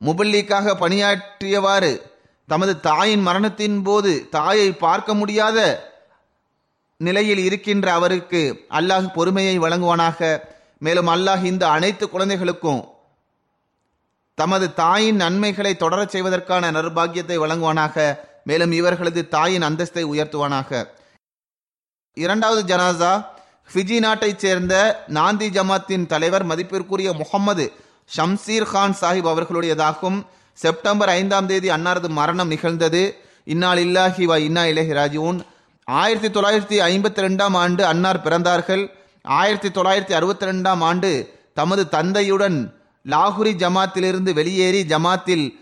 [0.00, 1.92] முபல்லிக்காக பணியாற்றியவாறு
[2.46, 5.58] தமது தாயின் மரணத்தின் போது தாயை பார்க்க முடியாத
[6.96, 8.40] நிலையில் இருக்கின்ற அவருக்கு
[8.70, 10.40] அல்லாஹ் பொறுமையை வழங்குவானாக.
[10.78, 12.80] மேலும் அல்லாஹ் இந்த அனைத்து குழந்தைகளுக்கும்
[14.34, 18.16] தமது தாயின் நன்மைகளை தொடரச் செய்வதற்கான நர்பாகியத்தை வழங்குவானாக.
[18.44, 20.88] மேலும் இவர்களது தாயின் அந்தஸ்தை உயர்த்துவானாக.
[22.16, 23.12] இரண்டாவது ஜனாசா
[23.74, 27.72] ஃபிஜி நாட்டைச் சேர்ந்த நாந்தி ஜமாத்தின் தலைவர் மதிப்பிற்குரிய முகமது
[28.16, 30.26] ஷம்சீர் கான் சாஹிப் அவர்களுடையதாகும்.
[30.52, 33.16] செப்டம்பர் ஐந்தாம் தேதி அன்னாரது மரணம் நிகழ்ந்தது.
[33.44, 35.40] இன்னால் இல்லாஹி வா இன்னா இலஹி ராஜூன்
[35.84, 38.90] ஆயிரத்தி தொள்ளாயிரத்தி ஐம்பத்தி ரெண்டாம் ஆண்டு அன்னார் பிறந்தார்கள்.
[39.22, 42.74] ஆயிரத்தி தொள்ளாயிரத்தி அறுபத்தி ரெண்டாம் ஆண்டு தமது தந்தையுடன்
[43.08, 45.54] லாகுரி ஜமாத்திலிருந்து வெளியேறி ஜமாத்தில்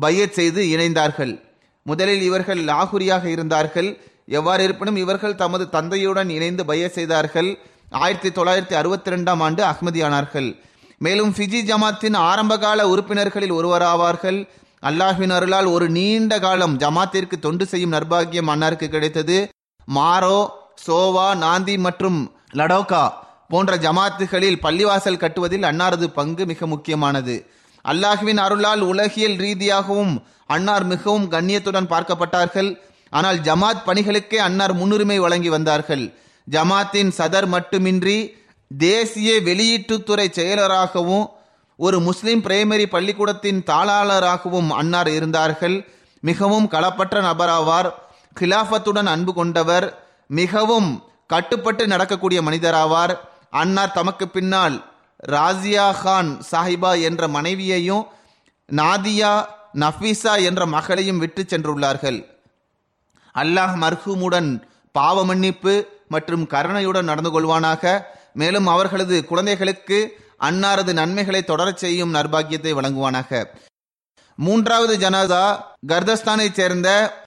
[0.00, 1.40] பையத் செய்து இணைந்தார்கள்.
[1.82, 4.00] முதலில் இவர்கள் லாகுரியாக இருந்தார்கள்.
[4.38, 7.50] எவ்வாறு இருப்பினும் இவர்கள் தமது தந்தையுடன் இணைந்து பய செய்தார்கள்.
[8.02, 10.48] ஆயிரத்தி தொள்ளாயிரத்தி அறுபத்தி ரெண்டாம் ஆண்டு அஹ்மதியானார்கள்.
[11.04, 14.38] மேலும் ஃபிஜி ஜமாத்தின் ஆரம்பகால உறுப்பினர்களில் ஒருவராவார்கள்.
[14.88, 19.38] அல்லாஹ்வின் அருளால் ஒரு நீண்ட காலம் ஜமாத்திற்கு தொண்டு செய்யும் நர்பாகியம் அன்னாருக்கு கிடைத்தது.
[19.96, 20.38] மாரோ
[20.84, 22.18] சோவா நாந்தி மற்றும்
[22.58, 23.04] லடோகா
[23.52, 27.34] போன்ற ஜமாத்துகளில் பள்ளிவாசல் கட்டுவதில் அன்னாரது பங்கு மிக முக்கியமானது.
[27.84, 30.14] அல்லாஹ்வின் அருளால் உலகியல் ரீதியாகவும்
[30.54, 32.70] அன்னார் மிகவும் கண்ணியத்துடன் பார்க்கப்பட்டார்கள்.
[33.10, 36.14] ஆனால் ஜமாத் பணிகளுக்கே அன்னார் முன்னுரிமை வழங்கி வந்தார்கள்.
[36.50, 38.36] ஜமாத்தின் சதர் மட்டுமின்றி
[38.78, 41.26] தேசிய வெளியீட்டுத்துறை செயலராகவும்
[41.76, 45.88] ஒரு முஸ்லிம் பிரைமரி பள்ளிக்கூடத்தின் தாளாளராகவும் அன்னார் இருந்தார்கள்.
[46.20, 47.92] மிகவும் களப்பற்ற நபராவார்.
[48.40, 50.06] கிலாஃபத்துடன் அன்பு கொண்டவர்.
[50.26, 53.18] மிகவும் கட்டுப்பட்டு நடக்கக்கூடிய மனிதராவார்.
[53.50, 54.84] அன்னார் தமக்கு பின்னால்
[55.28, 58.06] ராசியா கான் சாஹிபா என்ற மனைவியையும்
[58.72, 59.44] நாதியா
[59.74, 62.29] நஃபீசா என்ற மகளையும் விட்டு சென்றுள்ளார்கள்.
[63.34, 64.62] அல்லாஹ் மர்ஹூமுடன்
[64.92, 68.02] பாவ மன்னிப்பு மற்றும் கருணையுடன் நடந்து கொள்வானாக.
[68.34, 73.44] மேலும் அவர்களது குழந்தைகளுக்கு அன்னாரது நன்மைகளை தொடரச் செய்யும் நர்பாகியத்தை வழங்குவானாக.
[74.36, 77.18] மூன்றாவது ஜனாதா கர்தஸ்தானைச் சேர்ந்த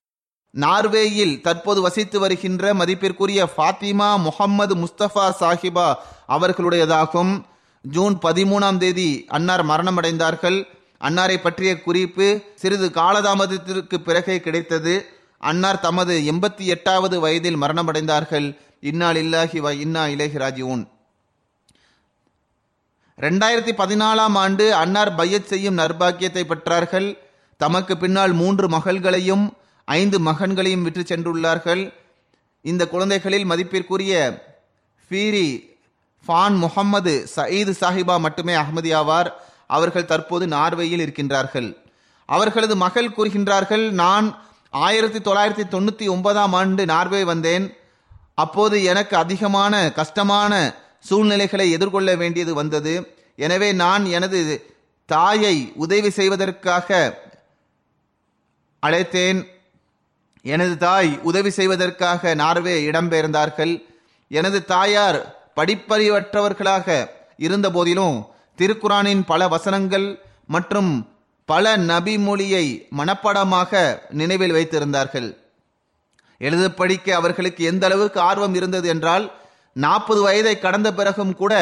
[0.58, 5.94] நார்வேயில் தற்போது வசித்து வருகின்ற மதிப்பிற்குரிய ஃபாத்திமா முகம்மது முஸ்தபா சாஹிபா
[6.28, 7.42] அவர்களுடையதாகும்.
[7.82, 10.68] ஜூன் பதிமூணாம் தேதி அன்னார் மரணமடைந்தார்கள்.
[11.02, 15.22] அன்னாரை பற்றிய குறிப்பு சிறிது காலதாமதத்திற்கு பிறகே கிடைத்தது.
[15.50, 18.48] அன்னார் தமது எண்பத்தி எட்டாவது வயதில் மரணமடைந்தார்கள்.
[18.90, 20.84] இன்னால் இல்லாஹி வ இன்னா இலேஹி ராஜிஊன்.
[23.18, 27.10] ரெண்டாயிரத்தி பதினாலாம் ஆண்டு அன்னார் பையத் செய்யும் நர்பாக்கியத்தை பெற்றார்கள்.
[27.60, 29.46] தமக்கு பின்னால் மூன்று மகள்களையும்
[29.88, 31.84] ஐந்து மகன்களையும் விற்று சென்றுள்ளார்கள்.
[32.66, 34.14] இந்த குழந்தைகளில் மதிப்பிற்குரிய
[35.06, 35.48] ஃபீரி
[36.26, 39.30] ஃபான் முகம்மது சயீது சாஹிபா மட்டுமே அகமதியாவார்
[39.68, 41.70] அவர்கள் தற்போது நார்வேயில் இருக்கின்றார்கள்.
[42.30, 44.28] அவர்களது மகள் கூறுகின்றார்கள் நான்
[44.74, 47.78] ஆயிரத்தி தொள்ளாயிரத்தி தொண்ணூற்றி ஒன்பதாம் ஆண்டு நார்வே வந்தேன்.
[48.34, 52.94] அப்போது எனக்கு அதிகமான கஷ்டமான சூழ்நிலைகளை எதிர்கொள்ள வேண்டியது வந்தது.
[53.36, 54.40] எனவே நான் எனது
[55.06, 57.20] தாயை உதவி செய்வதற்காக
[58.84, 59.48] அழைத்தேன்.
[60.42, 63.84] எனது தாய் உதவி செய்வதற்காக நார்வே இடம்பெயர்ந்தார்கள்.
[64.28, 65.20] எனது தாயார்
[65.56, 71.13] படிப்பறிவற்றவர்களாக இருந்த போதிலும் திருக்குரானின் பல வசனங்கள் மற்றும்
[71.54, 72.66] பல நபி மொழியை
[73.00, 73.72] மனப்பாடமாக
[74.20, 75.30] நினைவில் வைத்திருந்தார்கள்.
[76.42, 79.26] எழுத படிக்க அவர்களுக்கு எந்த அளவுக்கு ஆர்வம் இருந்தது என்றால்
[79.76, 81.54] நாற்பது வயதை கடந்த பிறகும் கூட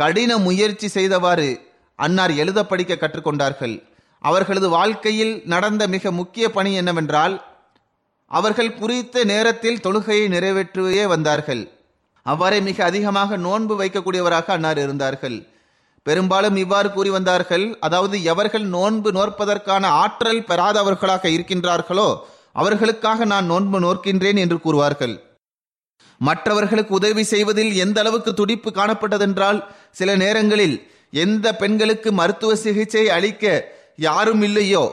[0.00, 1.48] கடின முயற்சி செய்தவாறு
[1.98, 3.76] அன்னார் எழுத படிக்க கற்றுக்கொண்டார்கள்.
[4.24, 7.34] அவர்களது வாழ்க்கையில் நடந்த மிக முக்கிய பணி என்னவென்றால்
[8.30, 11.62] அவர்கள் குறித்த நேரத்தில் தொழுகையை நிறைவேற்றுவே வந்தார்கள்.
[12.26, 15.38] அவ்வாறே மிக அதிகமாக நோன்பு வைக்கக்கூடியவராக அன்னார் இருந்தார்கள்.
[16.08, 22.08] பெரும்பாலும் இவ்வாறு கூறி வந்தார்கள் அதாவது எவர்கள் நோன்பு நோற்பதற்கான ஆற்றல் பெறாதவர்களாக இருக்கின்றார்களோ
[22.52, 25.14] அவர்களுக்காக நான் நோன்பு நோக்கின்றேன் என்று கூறுவார்கள்.
[26.20, 29.58] மற்றவர்களுக்கு உதவி செய்வதில் எந்த அளவுக்கு துடிப்பு காணப்பட்டதென்றால்
[29.92, 30.76] சில நேரங்களில்
[31.22, 33.44] எந்த பெண்களுக்கு மருத்துவ சிகிச்சை அளிக்க
[34.06, 34.84] யாரும் இல்லையோ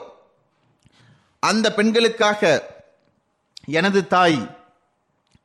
[1.44, 2.42] அந்த பெண்களுக்காக
[3.80, 4.40] எனது தாய்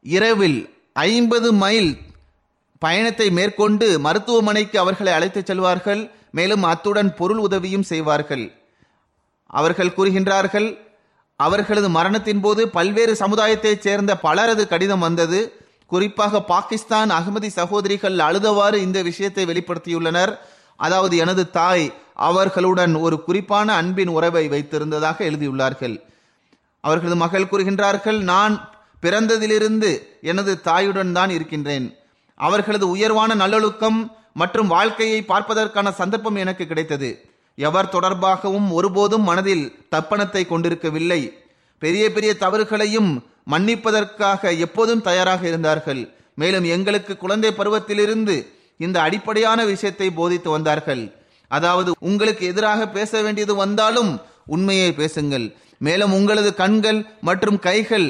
[0.05, 0.61] இரவில்
[1.07, 1.91] ஐம்பது மைல்
[2.83, 6.11] பயணத்தை மேற்கொண்டு மருத்துவமனைக்கு அவர்களை அழைத்துச் செல்வார்கள்.
[6.31, 8.45] மேலும் அத்துடன் பொருள் உதவியும் செய்வார்கள்.
[9.47, 10.69] அவர்கள் கூறுகின்றார்கள்
[11.37, 15.41] அவர்களது மரணத்தின் போது பல்வேறு சமுதாயத்தைச் சேர்ந்த பலரது கடிதம் வந்தது.
[15.87, 20.33] குறிப்பாக பாகிஸ்தான் அகமதி சகோதரிகள் அழுதவாறு இந்த விஷயத்தை வெளிப்படுத்தியுள்ளனர்.
[20.77, 25.97] அதாவது எனது தாய் அவர்களுடன் ஒரு குறிப்பான அன்பின் உறவை வைத்திருந்ததாக எழுதியுள்ளார்கள்.
[26.81, 28.55] அவர்களது மகள் கூறுகின்றார்கள் நான்
[29.03, 29.91] பிறந்ததிலிருந்து
[30.23, 31.87] எனது தாயுடன் தான் இருக்கின்றேன்.
[32.47, 33.99] அவர்களது உயர்வான நல்லொழுக்கம்
[34.41, 37.11] மற்றும் வாழ்க்கையை பார்ப்பதற்கான சந்தர்ப்பம் எனக்கு கிடைத்தது.
[37.59, 39.65] எவர் தொடர்பாகவும் ஒருபோதும் மனதில்
[39.95, 41.21] தப்பணத்தை கொண்டிருக்கவில்லை.
[41.83, 43.11] பெரிய பெரிய தவறுகளையும்
[43.53, 46.03] மன்னிப்பதற்காக எப்போதும் தயாராக இருந்தார்கள்.
[46.35, 48.37] மேலும் எங்களுக்கு குழந்தை பருவத்திலிருந்து
[48.77, 51.03] இந்த அடிப்படையான விஷயத்தை போதித்து வந்தார்கள்.
[51.51, 54.11] அதாவது உங்களுக்கு எதிராக பேச வேண்டியது வந்தாலும்
[54.55, 55.47] உண்மையை பேசுங்கள்.
[55.87, 58.09] மேலும் உங்களது கண்கள் மற்றும் கைகள்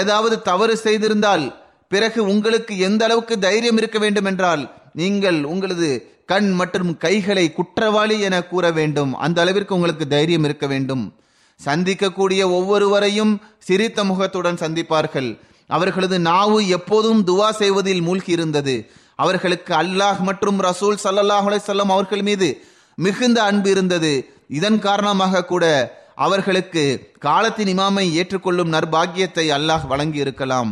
[0.00, 1.44] ஏதாவது தவறு செய்திருந்தால்
[1.92, 4.62] பிறகு உங்களுக்கு எந்த அளவுக்கு தைரியம் இருக்க வேண்டும் என்றால்
[5.00, 5.88] நீங்கள் உங்களது
[6.32, 9.12] கண் மற்றும் கைகளை குற்றவாளி என கூற வேண்டும்.
[9.24, 11.04] அந்த அளவிற்கு உங்களுக்கு தைரியம் இருக்க வேண்டும்.
[11.60, 13.32] சந்திக்கக்கூடிய ஒவ்வொருவரையும்
[13.68, 15.30] சிரித்த முகத்துடன் சந்திப்பார்கள்.
[15.70, 18.74] அவர்களது நாவு எப்போதும் துவா செய்வதில் மூழ்கி இருந்தது.
[19.24, 22.48] அவர்களுக்கு அல்லாஹ் மற்றும் ரசூல் சல்லாஹ் அலைஹிஸ்ஸலாம் அவர்கள் மீது
[22.98, 24.12] மிகுந்த அன்பு இருந்தது.
[24.58, 25.64] இதன் காரணமாக கூட
[26.26, 26.84] அவர்களுக்கு
[27.26, 30.70] காலத்தின் இமாமை ஏற்றுக்கொள்ளும் நற்பாக்கியத்தை அல்லாஹ் வழங்கி இருக்கலாம்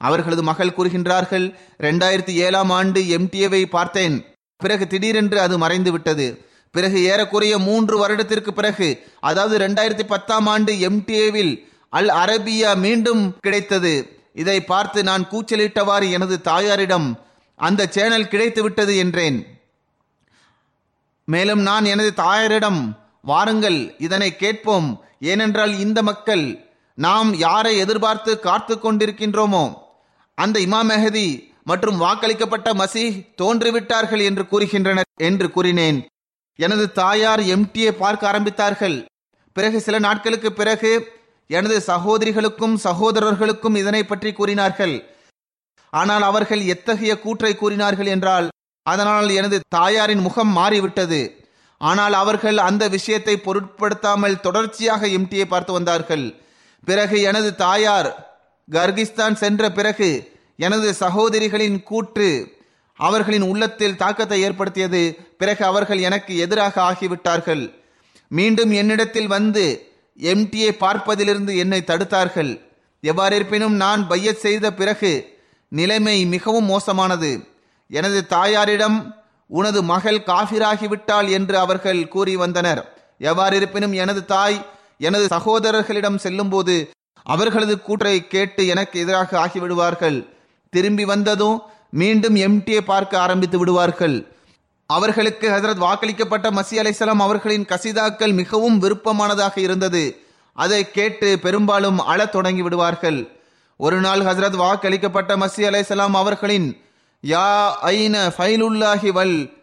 [0.00, 1.46] அவர்களது மகள் கூறுகின்றார்கள்
[1.84, 4.16] இரண்டாயிரத்தி ஏழாம் ஆண்டு எம்டிஏவை பார்த்தேன்.
[4.60, 6.26] பிறகு திடீரென்று அது மறைந்து விட்டது
[6.74, 8.88] பிறகு ஏறக்குறைய மூன்று வருடத்திற்கு பிறகு
[9.20, 11.52] அதாவது இரண்டாயிரத்தி பத்தாம் ஆண்டு எம்டிஏவில்
[11.98, 13.94] அல் அரபியா மீண்டும் கிடைத்தது.
[14.34, 17.08] இதை பார்த்து நான் கூச்சலிட்டவாறு எனது தாயாரிடம்
[17.60, 19.38] அந்த சேனல் கிடைத்து விட்டது என்றேன்.
[21.28, 22.80] மேலும் நான் எனது தாயாரிடம்
[23.30, 24.88] வாருங்கள் இதனை கேட்போம்.
[25.20, 26.44] ஏனென்றால் இந்த மக்கள்
[26.98, 29.64] நாம் யாரை எதிர்பார்த்து காத்து கொண்டிருக்கின்றோமோ
[30.42, 31.28] அந்த இமாம் மெஹதி
[31.70, 35.98] மற்றும் வாக்களிக்கப்பட்ட மசீஹ் தோன்றிவிட்டார்கள் என்று கூறுகின்றனர் என்று கூறினேன்.
[36.58, 38.96] எனது தாயார் எம்டியை பார்க்க ஆரம்பித்தார்கள்.
[39.56, 40.92] பிறகு சில நாட்களுக்கு பிறகு
[41.50, 44.94] எனது சகோதரிகளுக்கும் சகோதரர்களுக்கும் இதனை பற்றி கூறினார்கள்.
[45.92, 48.48] ஆனால் அவர்கள் எத்தகைய கூற்றை கூறினார்கள் என்றால்
[48.86, 51.20] அதனால் எனது தாயாரின் முகம் மாறிவிட்டது.
[51.80, 56.26] ஆனால் அவர்கள் அந்த விஷயத்தை பொருட்படுத்தாமல் தொடர்ச்சியாக எம்டியை பார்த்து வந்தார்கள்.
[56.86, 58.10] பிறகு எனது தாயார்
[58.70, 62.58] கர்கிஸ்தான் சென்ற பிறகு எனது சகோதரிகளின் கூற்று
[62.94, 65.16] அவர்களின் உள்ளத்தில் தாக்கத்தை ஏற்படுத்தியது.
[65.38, 67.74] பிறகு அவர்கள் எனக்கு எதிராக ஆகிவிட்டார்கள்.
[68.28, 69.64] மீண்டும் என்னிடத்தில் வந்து
[70.18, 72.60] எம்டியை பார்ப்பதிலிருந்து என்னை தடுத்தார்கள்.
[73.00, 77.30] எவ்வாறு இருப்பினும் நான் பையச் செய்த பிறகு நிலைமை மிகவும் மோசமானது.
[77.90, 78.98] எனது தாயாரிடம்
[79.46, 82.82] உனது மகள் காஃபிராகிவிட்டாள் என்று அவர்கள் கூறி வந்தனர்.
[83.18, 84.58] எவ்வாறு இருப்பினும் எனது தாய்
[84.98, 86.90] எனது சகோதரர்களிடம் செல்லும்போது
[87.22, 90.28] அவர்களது கூற்றை கேட்டு எனக்கு எதிராக ஆகிவிடுவார்கள்.
[90.70, 94.32] திரும்பி வந்ததும் மீண்டும் எம்டியை பார்க்க ஆரம்பித்து விடுவார்கள்.
[94.86, 100.22] அவர்களுக்கு ஹசரத் வாக்களிக்கப்பட்ட மசி அலைசலாம் அவர்களின் கசிதாக்கள் மிகவும் விருப்பமானதாக இருந்தது.
[100.52, 103.30] அதை கேட்டு பெரும்பாலும் அழத் தொடங்கி விடுவார்கள்.
[103.76, 106.80] ஒரு நாள் ஹசரத் வாக்களிக்கப்பட்ட மசி அலைசலாம் அவர்களின்
[107.22, 109.58] யா ஐன ஃபைலுல்லாஹி வல்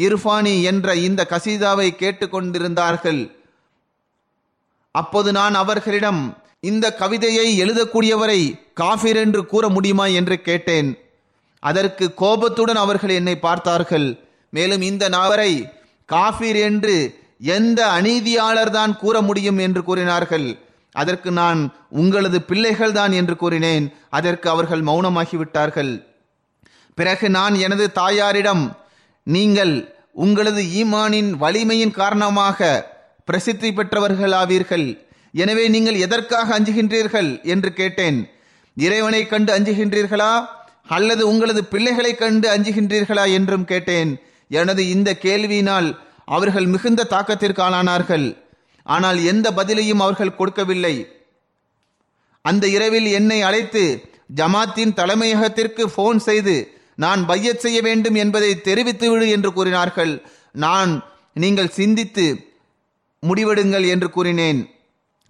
[0.00, 3.36] இர்ஃபானி என்ற இந்த கசீதாவை கேட்டுக்கொண்டிருந்தார்கள்.
[4.90, 8.40] அப்போது நான் அவர்களிடம் இந்த கவிதையை எழுதக்கூடியவரை
[8.80, 10.88] காஃபிர் என்று கூற முடியுமா என்று கேட்டேன்.
[11.62, 14.08] அதற்கு கோபத்துடன் அவர்கள் என்னை பார்த்தார்கள்.
[14.50, 15.52] மேலும் இந்த நபரை
[16.08, 16.96] காஃபிர் என்று
[17.56, 20.48] எந்த அநீதியாளர்தான் கூற முடியும் என்று கூறினார்கள்.
[20.92, 23.84] அதற்கு நான் உங்களது பிள்ளைகள் தான் என்று கூறினேன்.
[24.18, 25.92] அதற்கு அவர்கள் மௌனமாகிவிட்டார்கள்.
[26.98, 28.64] பிறகு நான் எனது தாயாரிடம்
[29.22, 29.74] நீங்கள்
[30.24, 32.58] உங்களது ஈமானின் வலிமையின் காரணமாக
[33.24, 34.88] பிரசித்தி பெற்றவர்களாவீர்கள்.
[35.32, 38.30] எனவே நீங்கள் எதற்காக அஞ்சுகின்றீர்கள் என்று கேட்டேன்.
[38.76, 40.46] இறைவனை கண்டு அஞ்சுகின்றீர்களா?
[40.86, 44.20] அல்லது உங்களது பிள்ளைகளை கண்டு அஞ்சுகின்றீர்களா என்றும் கேட்டேன்.
[44.48, 48.36] எனது இந்த கேள்வியினால் அவர்கள் மிகுந்த தாக்கத்திற்கு ஆளானார்கள்
[48.82, 51.06] ஆனால் எந்த பதிலையும் அவர்கள் கொடுக்கவில்லை.
[52.42, 54.04] அந்த இரவில் என்னை அழைத்து
[54.36, 60.22] ஜமாத்தின் தலைமையகத்திற்கு போன் செய்து நான் பையத் செய்ய வேண்டும் என்பதை தெரிவித்துவிடு என்று கூறினார்கள்.
[60.52, 61.04] நான்
[61.34, 62.44] நீங்கள் சிந்தித்து
[63.26, 64.70] முடிவெடுங்கள் என்று கூறினேன்.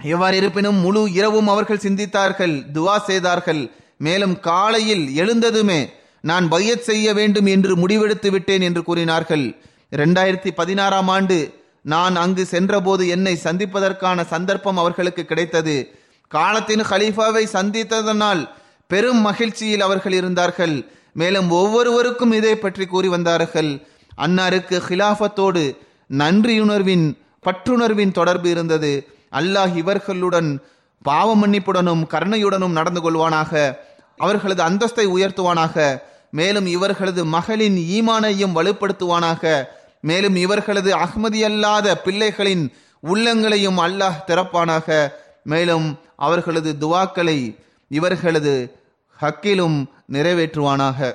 [0.02, 3.70] எவ்வாறு இருப்பினும் முழு இரவும் அவர்கள் சிந்தித்தார்கள் துவா செய்தார்கள்.
[3.98, 5.86] மேலும் காலையில் எழுந்ததுமே
[6.20, 9.56] நான் பையத் செய்ய வேண்டும் என்று முடிவெடுத்து விட்டேன் என்று கூறினார்கள்.
[9.96, 15.94] இரண்டாயிரத்தி பதினாறாம் ஆண்டு நான் அங்கு சென்றபோது என்னை சந்திப்பதற்கான சந்தர்ப்பம் அவர்களுக்கு கிடைத்தது.
[16.28, 18.48] காலத்தின் ஹலீஃபாவை சந்தித்ததனால்
[18.86, 20.86] பெரும் மகிழ்ச்சியில் அவர்கள் இருந்தார்கள்.
[21.12, 23.80] மேலும் ஒவ்வொருவருக்கும் இதை பற்றி கூறி வந்தார்கள்.
[24.18, 25.76] அன்னாருக்கு ஹிலாஃபத்தோடு
[26.18, 29.06] நன்றியுணர்வின் பற்றுணர்வின் தொடர்பு இருந்தது.
[29.32, 30.58] அல்லாஹ் இவர்களுடன்
[31.02, 33.76] பாவ மன்னிப்புடனும் கருணையுடனும் நடந்து கொள்வானாக.
[34.16, 35.98] அவர்களது அந்தஸ்தை உயர்த்துவானாக.
[36.30, 39.64] மேலும் இவர்களது மகளின் ஈமானையும் வலுப்படுத்துவானாக.
[40.00, 42.72] மேலும் இவர்களது அகமதியல்லாத பிள்ளைகளின்
[43.02, 45.08] உள்ளங்களையும் அல்லாஹ் திறப்பானாக.
[45.42, 47.56] மேலும் அவர்களது துவாக்களை
[47.88, 48.76] இவர்களது
[49.20, 51.14] ஹக்கிலும் நிறைவேற்றுவானாக.